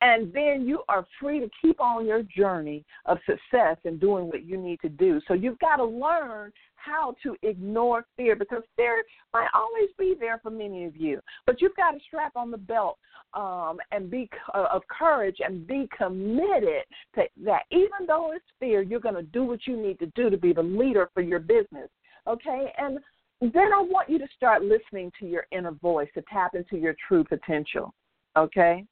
[0.00, 4.44] And then you are free to keep on your journey of success and doing what
[4.44, 5.20] you need to do.
[5.26, 9.02] So you've got to learn how to ignore fear because fear
[9.34, 11.20] might always be there for many of you.
[11.46, 12.98] But you've got to strap on the belt
[13.34, 16.84] um, and be uh, of courage and be committed
[17.16, 17.62] to that.
[17.70, 20.52] Even though it's fear, you're going to do what you need to do to be
[20.52, 21.90] the leader for your business.
[22.26, 22.98] Okay, and
[23.40, 26.94] then I want you to start listening to your inner voice to tap into your
[27.06, 27.94] true potential.
[28.36, 28.84] Okay,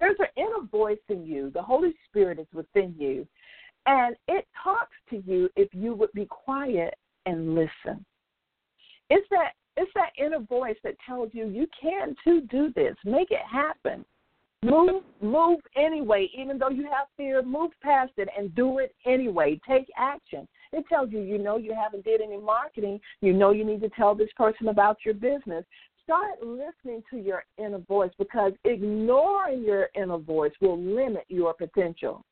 [0.00, 1.50] there's an inner voice in you.
[1.54, 3.26] The Holy Spirit is within you,
[3.86, 6.94] and it talks to you if you would be quiet
[7.26, 8.04] and listen.
[9.10, 12.96] It's that it's that inner voice that tells you you can too do this.
[13.04, 14.04] Make it happen.
[14.62, 19.58] Move move anyway, even though you have fear, move past it and do it anyway.
[19.66, 20.46] Take action.
[20.72, 23.88] It tells you you know you haven't did any marketing, you know you need to
[23.90, 25.64] tell this person about your business.
[26.10, 32.24] Start listening to your inner voice because ignoring your inner voice will limit your potential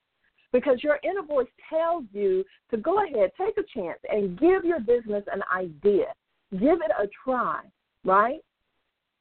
[0.53, 4.81] because your inner voice tells you to go ahead, take a chance, and give your
[4.81, 6.07] business an idea.
[6.51, 7.61] Give it a try,
[8.05, 8.41] right?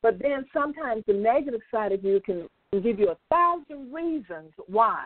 [0.01, 2.47] But then sometimes the negative side of you can
[2.81, 5.05] give you a thousand reasons why.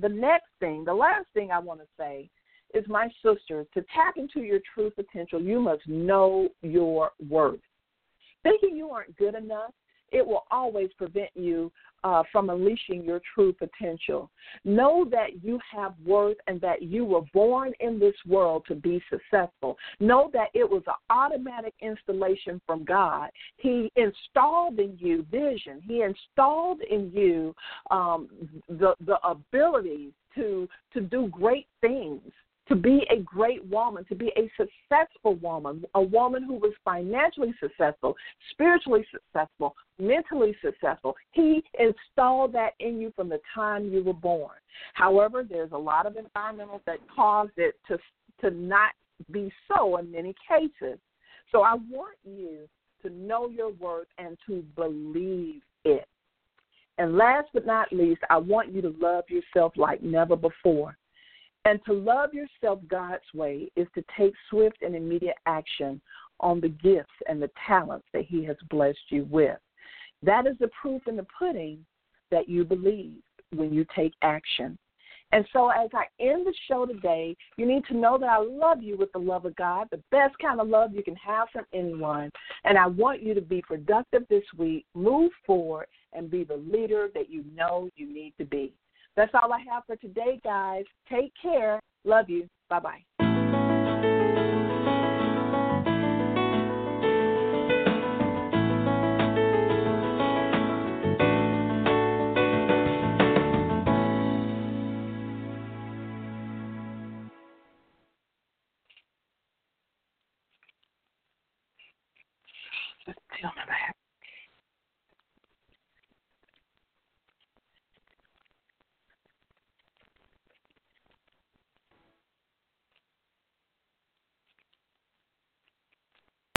[0.00, 2.28] The next thing, the last thing I want to say
[2.74, 7.60] is, my sister, to tap into your true potential, you must know your worth.
[8.42, 9.72] Thinking you aren't good enough
[10.12, 11.70] it will always prevent you
[12.02, 14.30] uh, from unleashing your true potential.
[14.64, 19.02] Know that you have worth and that you were born in this world to be
[19.10, 19.76] successful.
[20.00, 23.30] Know that it was an automatic installation from God.
[23.58, 27.54] He installed in you vision, He installed in you
[27.90, 28.28] um,
[28.68, 32.22] the, the ability to, to do great things
[32.70, 37.52] to be a great woman, to be a successful woman, a woman who was financially
[37.60, 38.14] successful,
[38.52, 41.16] spiritually successful, mentally successful.
[41.32, 44.56] He installed that in you from the time you were born.
[44.94, 47.98] However, there's a lot of environmentals that caused it to
[48.40, 48.92] to not
[49.30, 50.98] be so in many cases.
[51.52, 52.68] So I want you
[53.02, 56.06] to know your worth and to believe it.
[56.96, 60.96] And last but not least, I want you to love yourself like never before.
[61.64, 66.00] And to love yourself God's way is to take swift and immediate action
[66.40, 69.58] on the gifts and the talents that He has blessed you with.
[70.22, 71.84] That is the proof in the pudding
[72.30, 73.14] that you believe
[73.54, 74.78] when you take action.
[75.32, 78.82] And so, as I end the show today, you need to know that I love
[78.82, 81.66] you with the love of God, the best kind of love you can have from
[81.72, 82.30] anyone.
[82.64, 87.08] And I want you to be productive this week, move forward, and be the leader
[87.14, 88.72] that you know you need to be.
[89.16, 90.84] That's all I have for today, guys.
[91.10, 91.80] Take care.
[92.04, 92.48] Love you.
[92.68, 93.26] Bye bye.